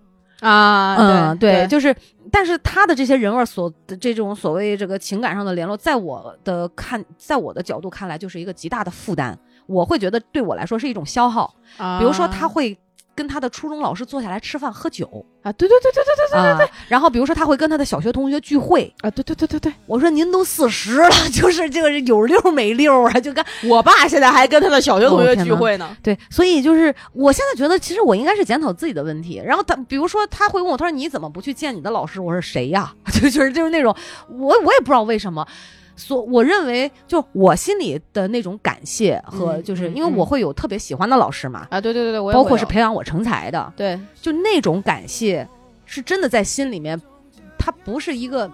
[0.40, 1.92] 啊，嗯，对，就是，
[2.30, 9.36] 但是他的这些人味儿所的这种所谓这个情感上的联络，在我的看，在我的角度看来，就是一个极大的负担。
[9.66, 11.52] 我会觉得对我来说是一种消耗。
[11.76, 12.78] 啊比如说，他会
[13.18, 15.04] 跟他的初中老师坐下来吃饭喝酒
[15.42, 18.94] 啊，对对对对对对对对，然后比如说他会跟他的小学同学聚会。
[19.00, 25.90] 啊，对对对对对，我说您都四十了， 就是这个有溜没溜啊，就跟我爸现在还跟他的小学同学聚会呢。
[26.00, 29.42] 对，所以就是我现在觉得，其实我应该是检讨自己的问题。
[29.44, 32.20] 然后他，比如说他会问我，他说你怎么不去见你的老师？
[32.20, 32.94] 我说谁呀？
[33.12, 33.92] 就就是就是那种，
[34.28, 35.44] 我我也不知道为什么。
[35.98, 45.46] 所我认为，就我心里的那种感谢和，嗯就是嗯因为我会有特别喜欢的老师嘛，啊，对对对对，我包括是培养我成才的，对，就那种感谢
[45.84, 46.98] 是真的在心里面，
[47.58, 48.50] 它不是一个。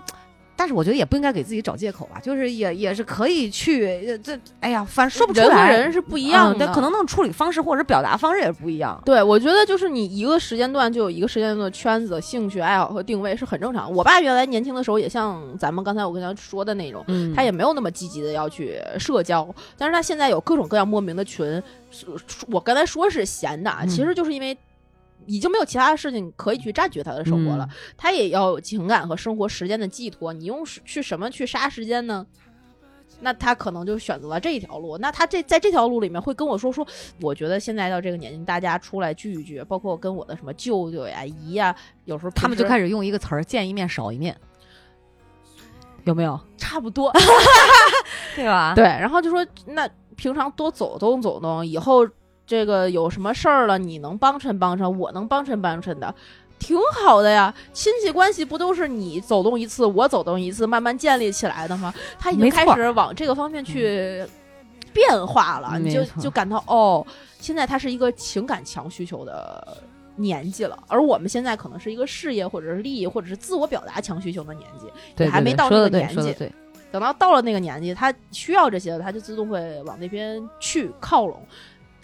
[0.57, 5.77] 但是我觉得也不应该给自己找借口吧，就是也也是可以去呃这，哎呀，反正说不出人和来。
[5.77, 9.01] 人是不一样的，嗯但可能那种处理方式或者表达方式也不一样。
[9.05, 13.93] 对，我觉得就是你一个时间段就有一个时间段的圈子、兴趣爱好和定位是很正常。
[13.93, 19.47] 我爸原来年轻的时候也像咱们刚才我跟他说的那种，嗯他也没有那么积极的要去社交，
[19.77, 21.63] 但是他现在有各种各样莫名的群。
[21.91, 22.07] 是
[22.51, 24.57] 我刚才说是闲的，其实就是因为
[25.27, 27.69] 已经没有其他的事情可以去占据他的生活了。
[27.97, 30.33] 他也要有情感和生活时间的寄托。
[30.33, 32.27] 你用去什么去杀时间呢？
[33.21, 34.99] 那他可能就选择了这一条路。
[34.99, 36.87] 那他这在这条路里面会跟我说说，
[37.21, 41.75] 我觉得现在到这个年纪，大家出来聚一聚，包括跟我的什么舅舅呀、姨呀，
[42.07, 44.37] 有时候他们就开始用一个词儿“见一面少一面”，
[46.05, 46.39] 有没有？
[46.57, 47.13] 差不多。
[48.35, 48.75] 对吧？
[48.75, 52.07] 对，然后就说那平常多走动走动，以后
[52.47, 56.15] 这个有什么事儿了，你能帮衬帮衬，我能帮衬帮衬的，
[56.59, 57.55] 挺好的呀。
[57.73, 61.93] 亲戚关系不都是你走动一次，我走动一次，慢慢建立起来的吗？
[62.19, 64.25] 他已经开始往这个方面去
[64.93, 67.07] 变化了，你就就感到哦，
[67.41, 69.79] 现在他是一个情感强需求的。
[70.17, 74.87] 年纪了，而我们现在可能是一个事业或者是利益或者是自我表达强需求的年纪，
[75.17, 76.33] 对，还没到那个年纪。
[76.93, 81.43] 等到到了那个年纪，他需要这些，他就自动会往那边去靠拢。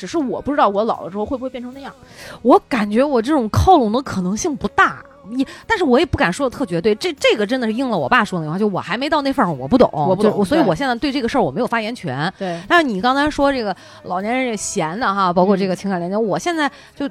[0.00, 1.92] 只是我不知道我老了之后会不会变成那样。
[2.40, 6.94] 我感觉我这种靠拢的可能性不大，也，但是我也不敢说的特绝对。
[6.94, 12.32] 这这个真的是应了我爸说的那句话，就我还没到那份儿上，我不懂，我不懂所以我现在对这个事儿我没有发言权。
[12.38, 17.06] 对，但是你刚才说这个老年人这闲的哈，包括这个情感连接，我现在就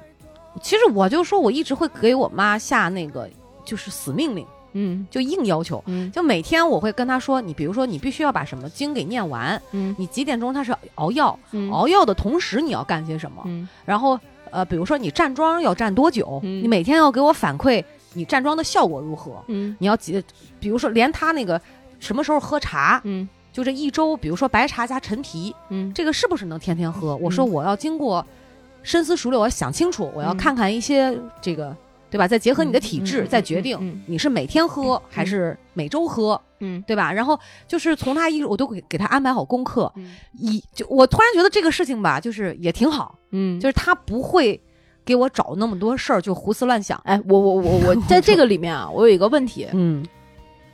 [0.60, 3.30] 其实我就说我一直会给我妈下那个
[3.64, 5.08] 就是死命令，嗯。
[5.10, 5.84] 就硬要求。
[5.88, 6.12] 嗯。
[6.12, 9.96] 就每天我会跟他说，你比如说你必须要把什么经给念完，嗯。
[9.98, 11.72] 你几点钟他是熬药，嗯。
[11.72, 13.68] 熬药的同时你要干些什么，嗯。
[13.86, 14.20] 然后
[14.52, 16.64] 呃，比如说你站桩要站多久，嗯。
[16.64, 19.76] 你每天要给我反馈你站桩的效果如何，嗯。
[19.80, 20.24] 你要几，
[20.60, 21.62] 比如说连他那个
[22.00, 23.28] 什么时候喝茶，嗯。
[23.52, 25.92] 就这一周，比如说白茶加陈皮，嗯。
[25.94, 27.16] 这个是不是能天天喝？
[27.18, 28.26] 我说我要经过
[28.84, 30.38] 深思熟虑，我要想清楚，我要嗯。
[30.38, 31.76] 看看一些这个
[32.10, 32.28] 对吧？
[32.28, 37.12] 再结合你的体嗯质，嗯再决定嗯你是每天喝还是每周喝，嗯对吧？
[37.14, 39.92] 然后就是从他一，我都给给他安排好功课。
[39.96, 44.60] 嗯一就我突然觉得这个事情吧，就是也挺好，嗯，就是他不会
[45.06, 47.00] 给我找那么多事儿，就胡思乱想。
[47.06, 50.06] 哎，我我我我 在这个里面啊，我有一个问题，嗯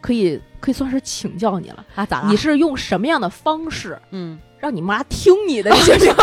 [0.01, 1.83] 可以可以算是请教你了。
[1.95, 2.29] 啊，咋了？
[2.29, 5.71] 你是用什么样的方式嗯，让你妈听你的？
[5.73, 6.13] 你行不行？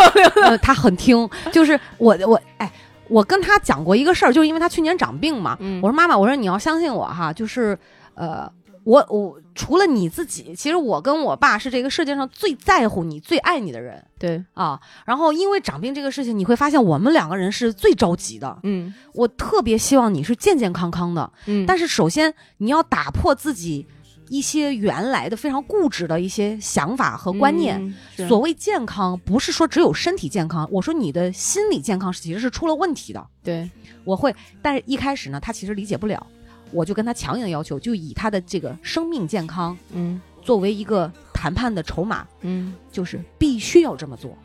[0.43, 2.71] 呃，他很听，就是我我哎，
[3.09, 5.81] 我跟他讲过一个事儿，就是因为他去年长病嘛，嗯。
[5.81, 7.77] 我说妈妈，我说你要相信我哈，就是
[8.15, 8.51] 呃，
[8.83, 14.79] 我我除了你自己，其实我跟我爸是这个世界上最在乎你、最爱你的人对，啊。
[15.05, 18.57] 然后因为长病这个事情，你会发现我们两个人是最着急的。
[18.63, 18.93] 嗯。
[19.13, 21.65] 我特别希望你是健健康康的，嗯。
[21.65, 23.85] 但是首先你要打破自己
[24.33, 27.79] 一些原来的非常固执的一些想法和观念。
[28.17, 33.23] 嗯所谓健康，不是说只有身体健康，我说你的心理健康其实是出了问题的。
[33.43, 33.69] 对，
[34.03, 36.25] 我会，但是一开始呢，他其实理解不了，
[36.71, 44.35] 我就跟他强硬要求，就以他的这个生命健康嗯作为一个谈判的筹码，嗯就是必须要这么做，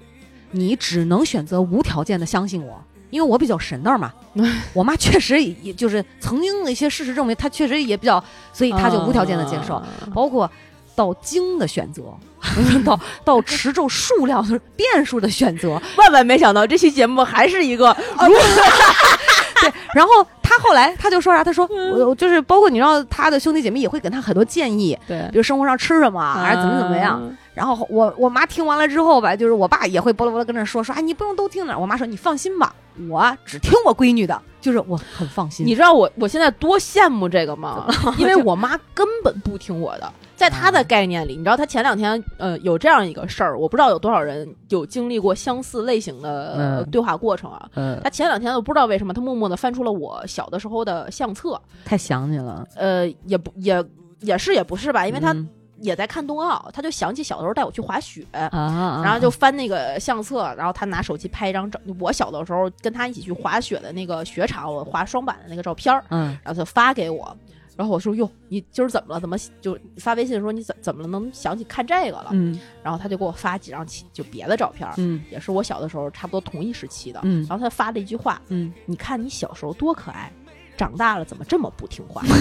[0.51, 2.85] 你只能选择无条件的相信我。
[3.11, 4.13] 因为我比较神道嘛，
[4.73, 9.75] 我妈确实也也就是曾经的一些事实证明，她确实也比较，所以她就无条件的接受。
[9.75, 10.51] 啊包括
[10.95, 12.03] 到经的选择，
[12.85, 20.11] 到到持咒数量的变数的选择，万万没想到这期节目还是一个对，然后
[20.43, 21.45] 他后来他就说啥？
[21.45, 27.23] 他说嗯我我就是包括你知道他的兄弟姐妹也会给他很多建议，对比如生活上吃什么啊还是怎么怎么样。
[27.59, 31.77] 然后我我妈听完了之后吧，就是我爸也会巴拉巴拉跟那说说，哎，你不用都听那。
[31.77, 32.73] 我妈说你放心吧，
[33.11, 35.67] 我只听我闺女的，就是我很放心。
[35.67, 37.89] 你知道我我现在多羡慕这个吗？
[38.17, 47.69] 因为 我妈根本不听我的，在她的概念里，你知道她前两天呃有这样一个事儿，我不知道有多少人有经历过相似类型的、对话过程啊。
[47.75, 53.85] 呃，她前两天我不知道为什么，她默默的翻出了我小的时候的相册，太想你了，呃，也不也
[54.21, 55.49] 也是也不是吧，因为她嗯
[55.81, 58.27] 也在看冬奥，他就想起小的时候带我去滑雪。
[58.33, 67.37] 啊，然后就翻那个相册，然后他拿手机拍一张照，我小的时候跟他一起去滑雪的那个雪场，我滑双板的那个照片儿，嗯然后就发给我，
[67.77, 69.21] 然后我说哟，你今儿怎么了？
[69.21, 71.09] 怎么就发微信说你怎怎么了？
[71.09, 72.31] 能想起看这个了？
[72.33, 77.21] 嗯然后他就给我发几张其就别的照片，嗯也是我小的时候差不多同一时期的。
[77.23, 80.33] 嗯然后他发了一句话：嗯，你看你小时候多可爱，
[80.77, 82.23] 长大了怎么这么不听话？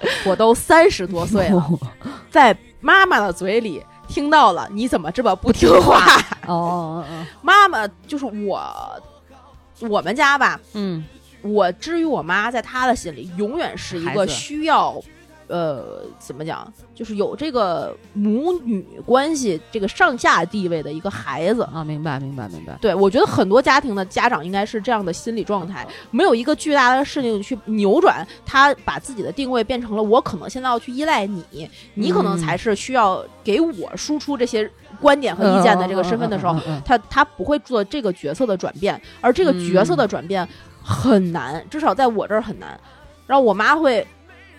[0.26, 1.70] 我都三十多岁了，
[2.30, 6.04] 在妈妈的嘴里听到了你怎么这么不听话？
[6.46, 9.02] 哦哦妈妈就是我，
[9.80, 11.04] 我们家吧，嗯。
[11.42, 14.94] 我至于我妈，在她的心里永远是一个需要，
[15.50, 21.62] 呃，怎么讲，就是有这个母女关系这个上下地位的一个孩子。
[21.74, 34.70] 啊，明白明白明白，对，我觉得很多家庭的家长应该是这样的心理状态，没有一个巨大的事情去扭转他把自己的定位变成了我可能现在要去依赖你，你可能嗯才是需要给我输出这些
[35.00, 40.46] 观点和意见的这个身份的时候，他他不会做这个角色的转变，而这个角色的转变
[40.82, 42.78] 很难，至少在我这儿很难。
[43.26, 44.04] 然后我妈会，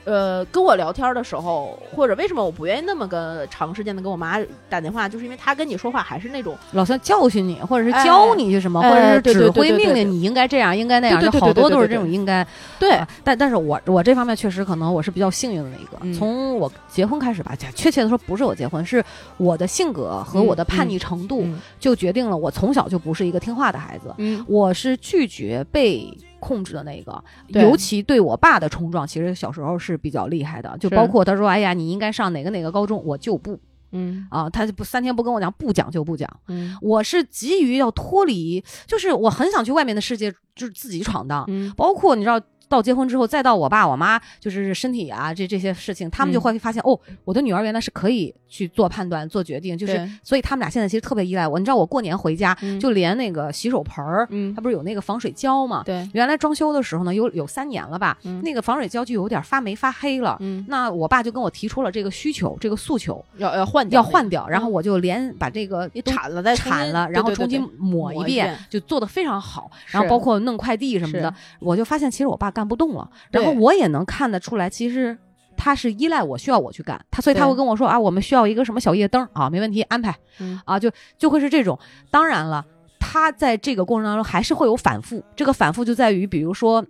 [0.03, 4.39] 呃，跟我聊天的时候，或者为什么我不愿意那么个长时间的跟我妈
[4.69, 12.45] 打电话，就是因为她跟你说话还是那种，老像教训你，或者是哎教你些什么，哎或者是指挥命令你应该这样，应该那样，就好多都是这种应该。
[12.79, 15.97] 对啊但但是我我这方面确实可能我是比较幸运的那一个。
[16.01, 19.03] 嗯从我结婚开始吧，确切的说不是我结婚，是
[19.37, 24.13] 我的性格和我的叛逆程度嗯就决定了我从小就不是一个听话的孩子。
[24.17, 26.11] 嗯我是拒绝被
[26.41, 30.75] 控制的那个，尤其对我爸的冲撞，其实小时候是比较厉害的。
[30.79, 33.57] 就包括他说：“哎呀，你应该上哪个哪个高中”，我就不
[33.93, 36.29] 嗯啊，他就不三天不跟我讲，不讲就不讲。
[36.47, 41.45] 嗯我是急于要脱离，就是我很想去外面的世界，就是自己闯荡。
[41.47, 42.41] 嗯包括你知道，
[42.71, 51.59] 到结婚之后，再到我爸我妈，就是身体啊这这些事情，他们就嗯会发现、哦，我的女儿原来是可以去做判断、做决定，就是所以他们俩现在其实特别依赖我。
[51.59, 55.83] 你知道，我过年回家，嗯就连那个洗手盆儿，嗯它不是有那个防水胶吗？
[55.85, 60.37] 对原来装修的时候呢，有有三年了吧，嗯那个防水胶就有点发霉发黑了。
[60.39, 69.69] 嗯那我爸就跟我提出了这个需求，这个诉求要要换掉要换掉，然后嗯我就连把这个铲了再铲了，然后重新抹一遍一遍，就做的非常好。
[69.87, 73.09] 然后包括弄快递什么的，我就发现其实我爸干不动了。
[73.31, 75.17] 然后我也能看得出来，其实
[75.57, 76.99] 他是依赖我，需要我去干。
[77.11, 81.77] 他所以他会跟我说啊，我们需要一个什么小夜灯啊，没问题，安排嗯啊，就就会是这种。
[82.09, 82.65] 当然了，
[82.99, 86.85] 他在这个过程当中还是会有反复，这个反复就在于，比如说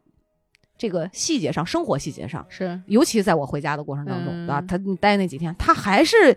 [0.78, 2.46] 这个细节上，生活细节上。
[2.50, 6.36] 是尤其在我回家的过程当中、嗯啊，他待那几天，他还是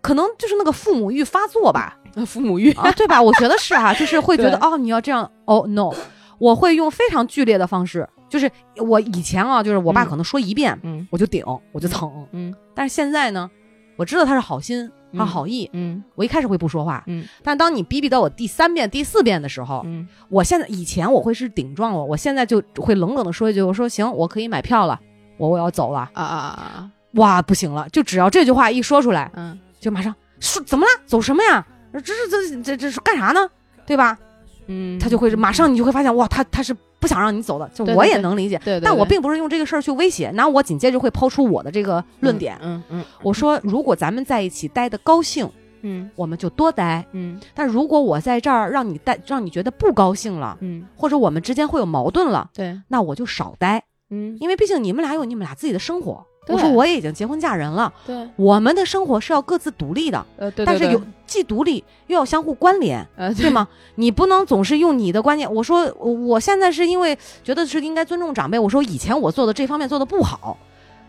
[0.00, 3.22] 可能就是那个父母欲发作吧， 父母欲啊，对吧？
[3.22, 5.90] 我觉得是啊、就是会觉得 哦，你要这样，哦，no，
[6.38, 11.06] 我会用非常剧烈的方式，就是我以前啊，就是我爸可能说一遍，嗯。
[11.10, 12.54] 我就顶，我就蹭，嗯。
[12.74, 13.50] 但是现在呢，
[13.96, 15.26] 我知道他是好心，他嗯。
[15.26, 16.02] 好意，嗯。
[16.14, 17.24] 我一开始会不说话，嗯。
[17.42, 20.06] 但当你逼逼到我第三遍、第四遍的时候，嗯。
[20.28, 24.98] 我现在以前我会是顶撞我，我现在就会冷冷的说一句，我说行，我可以买票了，
[25.38, 29.58] 我我要走了，啊啊啊啊，哇，不行了，就只要这句话一说出来，嗯。
[29.78, 30.90] 就马上说怎么了？
[31.06, 31.64] 走什么呀？
[31.92, 33.40] 这这这这这是干啥呢？
[33.86, 34.18] 对吧？
[34.66, 38.60] 嗯，他就会马上你就会发现，哇，他他是不想让你走的，就我也能理解。
[38.64, 42.58] 对，对但我并不是用这个事儿去威胁，那我紧接着会抛出我的这个论点。
[42.60, 45.48] 嗯嗯我说，如果咱们在一起待的高兴，
[45.82, 46.10] 嗯。
[46.16, 47.38] 我们就多待；嗯。
[47.54, 54.36] 但如果我在这儿让你待，让你觉得不高兴了，嗯，或者我们之间会有矛盾了，对，那我就少待，嗯。
[54.40, 56.24] 因为毕竟你们俩有你们俩自己的生活。
[56.46, 63.04] 对我说我也已经结婚嫁人了，对，我们的生活是要各自独立的，呃对，对但是有既独立又要相互关联。
[63.16, 63.50] 呃对？
[63.50, 63.66] 吗？
[63.96, 65.52] 你不能总是用你的观念。
[65.52, 68.56] 我说，我我现在是因为觉得是应该尊重长辈。
[68.56, 70.56] 我说以前我做的这方面做的不好，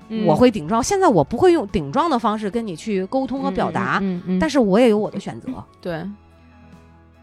[0.09, 0.81] 嗯我会顶撞。
[0.81, 5.47] 现在我不会用顶撞的方式跟你去沟通和表达，嗯嗯，但是我也有我的选择，
[5.79, 6.03] 对，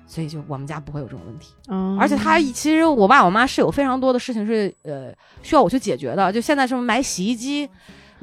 [0.07, 1.53] 所以就我们家不会有这种问题。
[1.67, 5.13] 嗯而且他其实我爸我妈是有非常多的事情是呃
[5.43, 7.69] 需要我去解决的，就现在什么买洗衣机。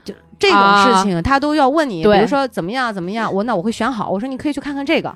[0.04, 5.16] 就这种事情，他都要问你，比如说怎么样怎么样，我那我会选好，我说你可以去看看这个，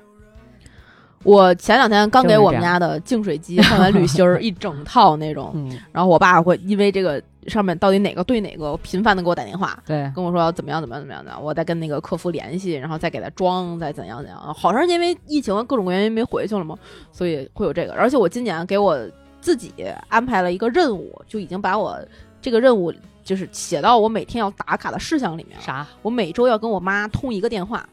[1.23, 14.37] 我前两天刚给我们家的净水机换完滤芯儿，一整套那种， 嗯，然后我爸会因为这个上面到底哪个对哪个，频繁的给我打电话，对，跟我说怎么样怎么样怎么样的，我再跟那个客服联系，然后再给他装，再怎样怎样。
[14.53, 16.77] 好长时间因为疫情各种原因没回去了嘛，
[17.11, 17.93] 所以会有这个。
[17.93, 18.95] 而且我今年给我
[19.41, 19.73] 自己
[20.07, 21.99] 安排了一个任务，就已经把我
[22.41, 22.93] 这个任务
[23.25, 25.59] 就是写到我每天要打卡的事项里面。
[25.59, 27.85] 啥我每周要跟我妈通一个电话。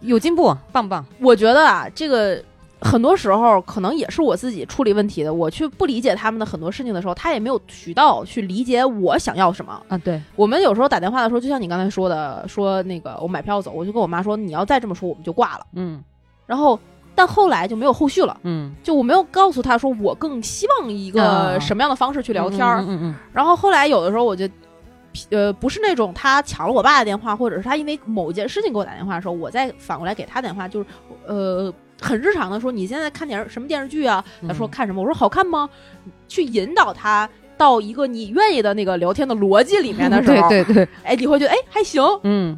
[0.00, 2.42] 有进步，棒棒，我觉得啊，这个
[2.80, 5.34] 很多时候可能也是我自己处理问题的。
[5.34, 9.78] 我去不理解他们的很多事情的时候，他也没有渠道去理解我想要什么。
[9.88, 15.66] 啊，对，我们有时候打电话的时候，就像你刚才说的，说那个我买票走，我就跟我妈说，你要再这么说，我们就挂了。
[15.74, 16.02] 嗯
[16.46, 16.76] 然后，
[17.14, 22.80] 但后来就没有后续了，嗯，就我没有告诉他说我更希望一啊个什么样的方式去聊天儿。
[22.80, 24.48] 嗯嗯然后后来有的时候我就。
[25.30, 30.86] 呃，不是那种他抢了我爸的电话，或者是他因为某件事情给我打电话的时候，我再反过来给他打电话，就是
[31.26, 34.24] 呃很日常的说你现在看电视什么电视剧啊？
[34.46, 35.02] 他说嗯看什么？
[35.02, 35.68] 我说好看吗？
[36.28, 42.56] 去引导他到一个你愿意的那个聊天的逻辑里面的嗯，时候，对对对，哎，你会觉得哎还行，嗯，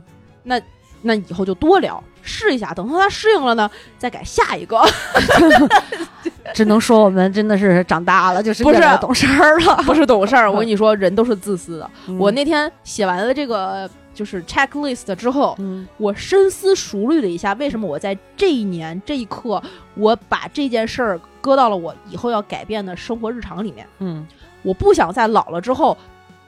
[1.00, 4.80] 那以后就多聊，试一下，等到他适应了呢，再改下一个。
[6.54, 9.76] 只能说我们真的是长大了，就是不是懂事儿了。
[9.86, 11.90] 不是懂事儿，我跟你说，人都是自私的。
[12.08, 19.62] 嗯我那天写完了这个就是 checklist 之后，嗯我深思熟虑了一下，为什么我在这一年这一刻，
[19.94, 23.86] 我把这件事儿搁到了我以后要改变的生活日常里面。
[24.00, 24.26] 嗯
[24.62, 25.96] 我不想在老了之后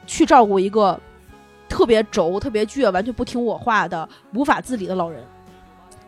[0.07, 0.99] 去照顾一个
[1.69, 5.23] 特别轴、特别倔、完全不听我话的、无法自理的老人。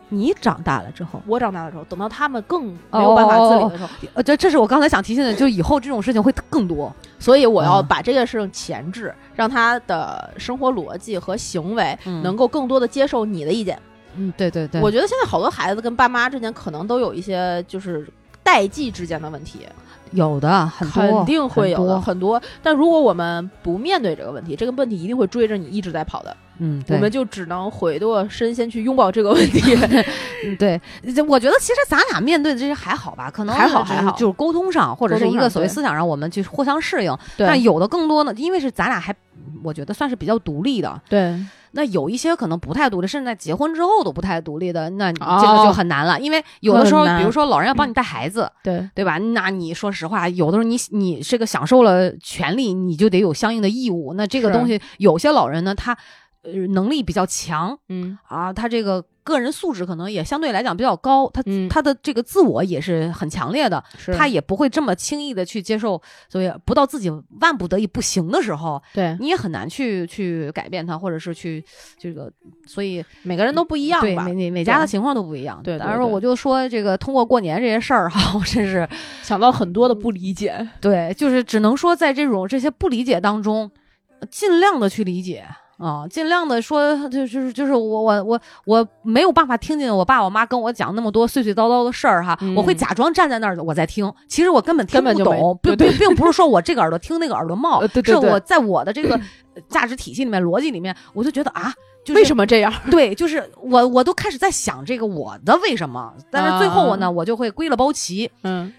[0.09, 6.95] 你长大了之后，我长大的时候，等到他们更没有办法自理的时候，呃，这这是我刚才想提醒的，就以后这种事情会更多。
[7.19, 13.79] 所以我要嗯把这件事情前置，让他的生活逻辑和行为嗯能够更多的接受你的意见。
[14.15, 18.07] 嗯，对对对我觉得现在好多孩子跟爸妈之间可能都有一些就是
[18.43, 19.67] 代际之间的问题，
[20.13, 22.41] 有的很多，肯定会有的很多。
[22.63, 26.37] 但如果我们不面对这个问题，这个问题一定会追着你一直在跑的。
[26.59, 29.61] 嗯，对我们就只能回过身先去拥抱这个问题。
[30.47, 30.81] 嗯对，
[31.29, 37.15] 我觉得其实咱俩面对的这些还好吧，可能还好还好就是沟通上或者是一个所谓思想上，我们去互相适应。
[37.37, 39.15] 对但有的更多呢，因为是咱俩还
[39.63, 41.39] 我觉得算是比较独立的，对，
[41.73, 46.19] 那有一些可能不太独立，甚至在结婚之后都不太独立的，那这个哦就很难了。
[46.21, 49.19] 因为有的时候，比如说老人要帮你带孩子，对，对吧？
[49.19, 54.15] 那你说实话，有的时候你你这个享受了权利，你就得有相应的义务。
[54.15, 55.97] 那这个东西，有些老人呢，他
[56.47, 63.83] 呃能力比较强嗯啊，他这个个人素质可能也相对来讲比较高，他、嗯他的这个自我也是很强烈的，
[64.17, 71.65] 他也不会这么轻易的去接受，所以不到自己万不得已不行的时候，对，你也很难去去改变他，或者是去
[71.99, 72.31] 这个，
[72.67, 74.35] 所以每个人都不一样吧对每。
[74.35, 75.61] 每每家的情况都不一样。
[75.65, 78.89] 对当然我就说这个通过过年这些事儿哈，我真是
[79.25, 83.69] 想到很多的不理解，对，就是只能说在这种这些不理解当中，
[84.21, 85.45] 呃尽量的去理解。
[85.79, 99.15] 啊，尽量的说，就就是就是我我我我没有办法听见我爸我妈跟我讲那么多碎碎叨叨的事儿哈，嗯我会假装站在那儿我在听，其实我根本听不懂，并并并不是说我这个耳朵听那个耳朵冒，呃对对对是我在我的这个
[99.55, 101.71] 呃价值体系里面逻辑里面，我就觉得啊，
[102.05, 102.73] 就是为什么这样？
[102.91, 108.73] 对，就是我我都开始在想这个我的为什么，但是最后我呢，啊我就会归了包齐，嗯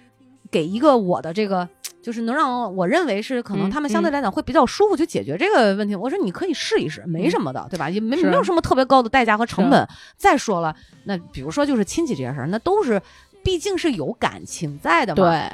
[0.49, 1.67] 给一个我的这个。
[2.07, 5.93] 就是能让我认为是可能他们相对来讲会比较舒服去解决这个问题。
[5.93, 7.89] 我说你可以试一试，没什么的，对吧？
[7.89, 9.85] 也没没有什么特别高的代价和成本。
[10.15, 13.01] 再说了，那比如说就是亲戚这件事儿，那都是
[13.43, 15.21] 毕竟是有感情在的嘛。
[15.21, 15.51] 对，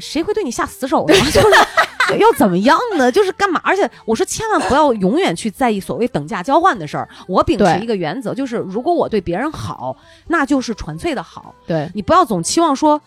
[0.00, 1.14] 谁会对你下死手呢？
[1.30, 3.12] 就是要怎么样呢？
[3.12, 3.60] 就是干嘛？
[3.62, 7.08] 而且我说千万不要永远去在意所谓等价交换的事儿。
[7.28, 9.96] 我秉持一个原则，就是如果我对别人好，
[10.26, 11.54] 那就是纯粹的好。
[11.64, 13.00] 对你不要总期望说。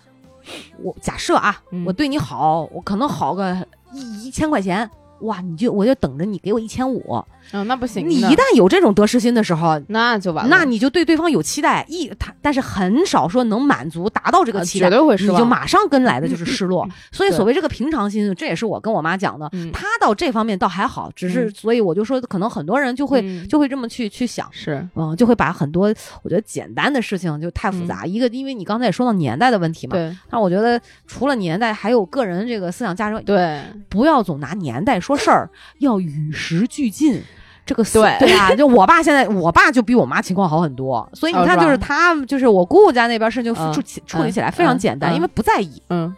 [0.79, 4.89] 我假设啊，我对你好，我可能好个一一千块钱。
[5.21, 8.07] 哇，你就我就等着你给我一千五，嗯，那不行。
[8.07, 10.55] 你一旦有这种得失心的时候，那就完了。
[10.55, 15.35] 那你就对对方有期待，一他但是很少说能满足达到这个期待，绝对会失望。
[15.35, 16.87] 你就马上跟来的就是失落。
[17.11, 19.49] 所以所谓这个平常心，这也是我跟我妈讲的。
[19.71, 28.05] 她到这方面倒还好，只是所以我就说，可能很多人就会就会这么去去想，是嗯，就会把很多我觉得简单的事情就太复杂。
[28.05, 30.15] 一个，因为你刚才也说到年代的问题嘛，对。
[30.29, 37.21] 但我觉得除了年代，还有个人这个思想价值，对，不要总拿年代说事儿，要与时俱进，
[37.65, 38.53] 这个对对啊？
[38.55, 46.13] 就我爸现在，我爸就比我妈情况好很多，所以你看，就是他，就是我姑姑家那边事情处处理起来非常简单，因为不在意，嗯，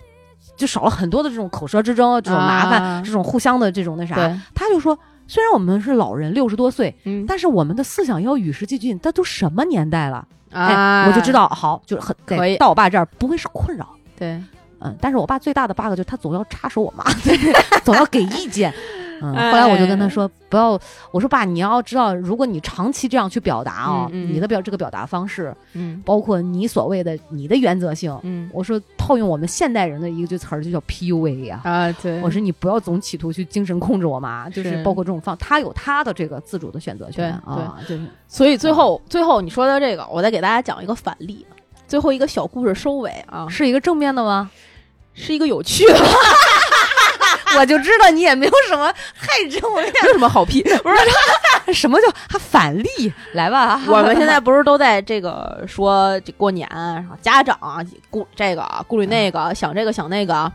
[0.57, 4.15] 就少了很多的这种口舌之争，这种麻烦，这种互相的这种那啥。
[4.55, 8.99] 他就说，虽然我们是老人，六十多岁，嗯，但是我们的思想要与时俱进。
[8.99, 10.27] 这都什么年代了？
[10.51, 13.87] 哎，我就知道，好，就很可以到我爸这儿不会是困扰。
[14.17, 14.41] 对，
[14.79, 17.03] 嗯，但是我爸最大的 bug 就是他总要插手我妈，
[17.85, 18.73] 总要给意见。
[19.21, 20.79] 嗯，后来我就跟他说，不要，
[21.11, 41.45] 我说爸，你要知道，如果你长期这样去表达啊，你的表这个表达方式，嗯，包括你所谓的你的原则性，嗯，我说套用我们现代人的一个句词儿，就叫 PUA 呀，啊，对，我说你不要总企图去精神控制我妈，就是包括这种方，他有他的这个自主的选择权啊，就是，所以最后最后你说的这个，我再给大家讲一个反例，
[41.87, 44.49] 最后一个小故事收尾啊，是一个正面的吗？
[45.13, 45.95] 是一个有趣的。
[47.57, 50.61] 我就知道你也没有什么太正面，有什么好屁？
[50.83, 53.13] 不是什么叫还反例？
[53.33, 56.67] 来吧， 我们现在不是都在这个说这过年，
[57.21, 57.57] 家长
[58.09, 60.51] 顾这个顾虑那个，想这个想那个，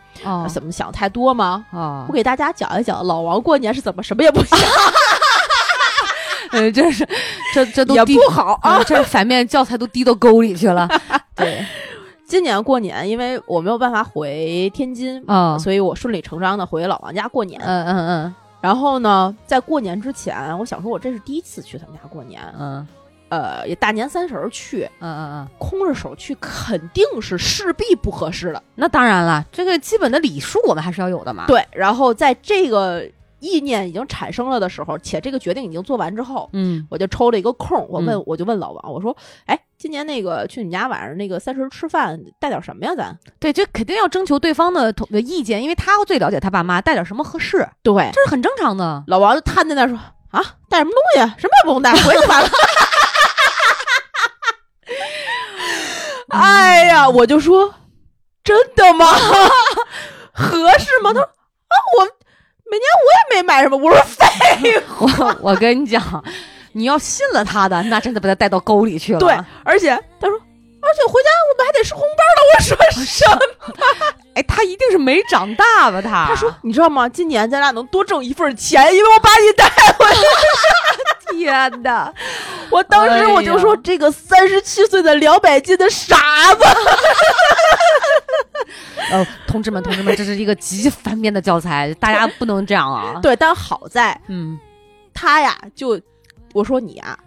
[0.53, 1.65] 怎么想太多吗？
[1.73, 4.59] 啊，我给大家讲一讲老王过年是怎么什么也不想。
[6.53, 7.07] 嗯，这是
[7.55, 10.89] 这这都也不好啊，这反面教材都滴到沟里去了。
[11.37, 11.65] 对。
[12.31, 17.61] 今年过年，因为我没有办法回天津啊，所以我顺理成章的回老王家过年。
[17.61, 18.35] 嗯嗯嗯。
[18.61, 22.41] 然后呢，在过年之前，我想说，我这是第一次去他们家过年。
[22.57, 22.87] 嗯。
[23.31, 24.89] 呃，也大年三十儿去。
[25.01, 25.49] 嗯嗯嗯。
[25.59, 28.63] 空着手去，肯定是势必不合适的。
[28.77, 31.47] 那当然了，这个基本的礼数我们还是要有的嘛。
[31.49, 31.67] 对。
[31.73, 33.05] 然后在这个。
[33.43, 39.17] 意念已经产生了的时候，且这个决定已经做完之后，嗯，我就抽了一个空，我问，我就问老王，我说，
[39.47, 42.93] 哎，今年那个去你们家晚上那个三十吃饭带点什么呀？
[42.95, 47.67] 咱对，这肯定要征求对方的同意见，因为他最了解他爸妈，带点什么合适？
[47.83, 49.03] 对，这是很正常的。
[49.07, 49.97] 老王就瘫在那说，
[50.33, 51.21] 啊，带什么东西？
[51.41, 52.51] 什么也不用带，回去完了。
[56.29, 57.75] 哎呀，我就说，
[58.45, 59.07] 真的吗？
[60.31, 61.15] 合适吗？
[61.15, 62.07] 他说，啊，我。
[62.71, 65.37] 每年我也没买什么，我说废话。
[65.43, 66.01] 我跟你讲，
[66.73, 69.19] 你要信了他的，那真的把他带到沟里去了。
[69.19, 69.91] 对，而且
[70.21, 70.37] 他说，
[70.83, 72.41] 而且回家我们还得吃红包呢。
[72.55, 73.41] 我说什么？
[74.35, 76.01] 哎，他一定是没长大吧？
[76.01, 77.09] 他他说，你知道吗？
[77.09, 80.23] 今年咱俩能多挣一份钱，因为我把你带回来。
[81.33, 82.13] 天哪！
[82.71, 86.17] 我当时我就说，这个三十七岁的两百斤的傻
[86.55, 86.65] 子。
[89.13, 93.19] 呃， 同志们，同志们，这是一个极反面的教材，大家不能这样啊！
[93.23, 94.59] 对，但好在，嗯，
[95.15, 96.01] 他呀，就
[96.53, 97.19] 我说你啊，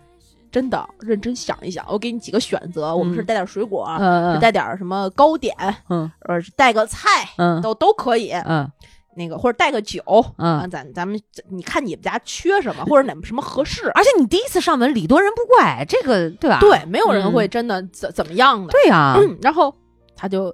[0.52, 5.56] 真的认真想一想，我给你几个选择，我们是带点水果，嗯，带点什么糕点，
[5.90, 8.70] 嗯，呃，带个菜，嗯，都都可以，嗯，
[9.16, 10.02] 那个或者带个酒，
[10.38, 11.20] 嗯，咱咱们
[11.50, 13.90] 你看你们家缺什么，或者哪什么合适？
[13.96, 16.60] 而且你第一次上门，礼多人不怪，这个对吧？
[16.60, 18.72] 对，没有人会真的怎怎么样的。
[18.72, 19.74] 对呀，然后
[20.16, 20.54] 他就。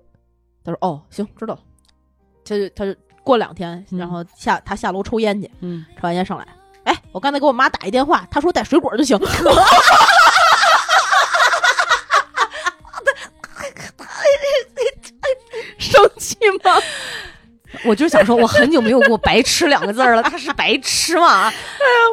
[0.62, 1.62] 他说：“哦，行，知道了。”
[2.44, 2.94] 他就他就
[3.24, 5.50] 过两天，然后下他下楼抽烟去。
[5.62, 6.46] 嗯，抽完烟上来，
[6.84, 9.20] 哎，我刚才给我妈打一电话，她说带水果就行。
[15.78, 16.76] 生气吗？
[17.86, 20.22] 我就是想说，我很久没有过“白痴”两个字了。
[20.24, 21.48] 他是白痴吗？
[21.48, 21.54] 哎呀，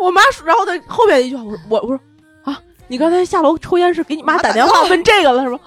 [0.03, 2.01] 我妈说，然后他后面一句话，我我我说
[2.45, 2.59] 啊，
[2.89, 5.59] 你刚才下楼抽烟是给你妈打电话问这个了是吗？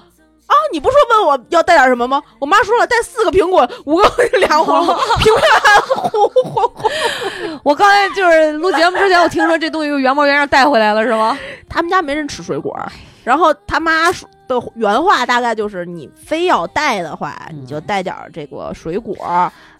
[0.50, 0.54] 啊！
[0.72, 2.20] 你不说问我要带点什么吗？
[2.40, 4.04] 我妈说了，带四个苹果，五个
[4.38, 6.72] 俩黄瓜， 平平糊糊。
[7.62, 11.38] 我刚才就是录节目之前，我听说这东西原模原样带回来了，是吗？
[11.68, 12.76] 他们家没人吃水果，
[13.22, 19.16] 然后他妈说，的原话大概就是：你非要带的话，嗯你就带点儿这个水果，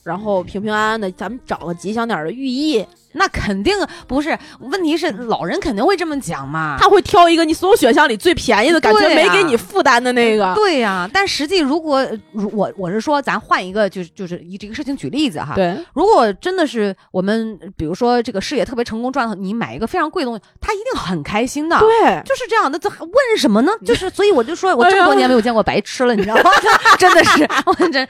[0.04, 2.86] 然后平平安安的，咱们找个吉祥点儿的寓意。
[3.12, 3.74] 那肯定
[4.06, 6.76] 不是，问题是老人肯定会这么讲嘛。
[6.78, 10.52] 他会挑一个你所有选项里最便宜的，感觉没给你负担的那个。
[10.54, 15.54] 对呀、但实际如果如我我是说，咱换一个，就是就是以这个事情举例子哈。
[15.54, 21.78] 对，如果真的是我们，比如说这个事业特别成功赚到，你买一个非常贵的东西，他一定很开心的。
[21.78, 23.72] 对，就是这样的，这还问什么呢？
[23.84, 26.50] 就是，所以我就说，我这么多年没有见过白痴了，你知道吗？
[26.98, 28.08] 真的是，我真，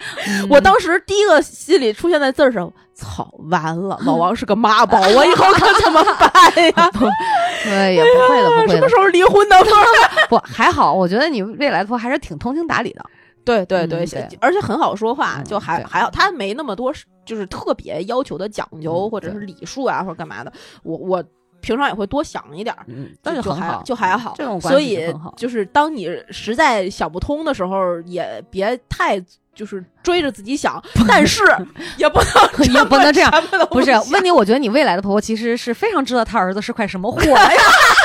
[0.48, 2.70] 我当时第一个心里出现在字儿上，
[3.00, 6.30] 操，完了，老王是个妈宝，我以后可怎么办
[6.76, 6.90] 呀？
[7.64, 9.56] 对，也不会的，不会的什么时，候离婚呢？
[10.28, 13.04] 不还好，我觉得你未来的婆还是挺通情达理的。
[13.42, 14.04] 对对对，
[14.40, 16.92] 而且很好说话，嗯就还还好，他没那么多
[17.24, 20.52] 就是特别要求的讲究，嗯或者是礼数啊，或者干嘛的。
[20.82, 21.24] 我我
[21.60, 22.84] 平常也会多想一点儿。
[22.86, 29.18] 嗯，就就还就很好，就还好，这种关所以系就很好就是当你实在想不通的时候，也别太
[29.54, 31.42] 就是追着自己想，但是
[31.96, 33.30] 也不能 也不能这样
[33.70, 37.50] 不是问题，我觉得你未来的婆婆其实是非常知道她儿子是块什么货呀，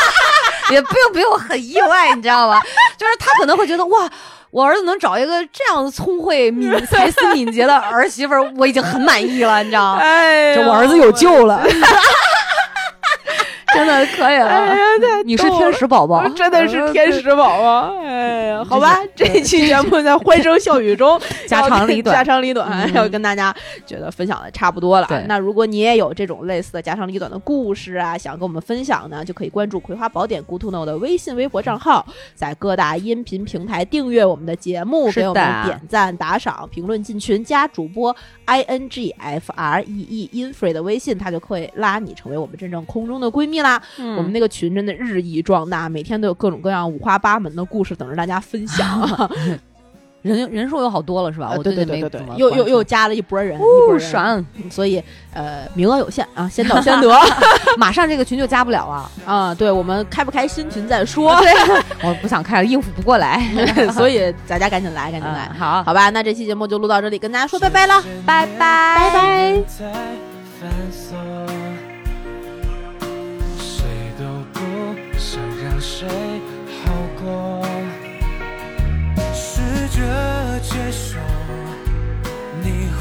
[0.71, 2.61] 也并不用很意外，你知道吧？
[2.97, 4.09] 就是她可能会觉得哇。
[4.51, 9.99] 我儿子能找一个这样聪慧、敏才思敏捷的儿媳妇儿，我已经很满意了，你知道吗？
[10.01, 11.61] 哎我儿子有救了，
[13.75, 14.75] 真的可以哎呀
[15.17, 22.15] 了。，你是天使宝宝，真的是天使宝宝，哎呀，好吧，这一期节目在欢声笑语中 家长里短。
[22.15, 22.93] 家长里短，嗯。
[22.93, 23.53] 要跟大家
[23.85, 25.07] 觉得分享的差不多了。
[25.27, 38.15] 那如果你也有这种类似的家长里短的故事啊，想跟我们分享呢，就可以关注《葵花宝典 Good to Know》的微信、微博账号，在各大音频平台订阅我们的节目，给我们点赞、打赏、评论、进群，加主播
[38.45, 43.81] i n g f r e e infree 的微信，他就可以拉你成为我们真正空中的闺蜜啦。
[43.99, 49.29] 嗯我们那个群真的日益壮大，每天都有各种各样五花八门的故事等着大家分享。
[50.33, 51.47] 人人数又好多了是吧？
[51.47, 54.45] 啊我最对对对对近没怎么，对又又又加了一波人，一波哦，人，爽！
[54.71, 55.01] 所以
[55.33, 57.09] 呃，名额有限啊，先到 先得
[57.77, 59.53] 马上这个群就加不了啊，啊。
[59.55, 61.31] 对我们开不开新群再说，
[62.01, 63.39] 我不想开了，应付不过来。
[63.93, 66.09] 所以大家赶紧来，赶紧来嗯，好，好吧？
[66.09, 68.01] 那这期节目就录到这里，跟大家说拜拜了。
[68.25, 69.63] 拜拜，拜拜。
[73.59, 73.85] 谁
[74.17, 74.23] 都
[74.53, 74.59] 不
[75.19, 76.07] 想让谁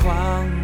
[0.05, 0.64] 狂。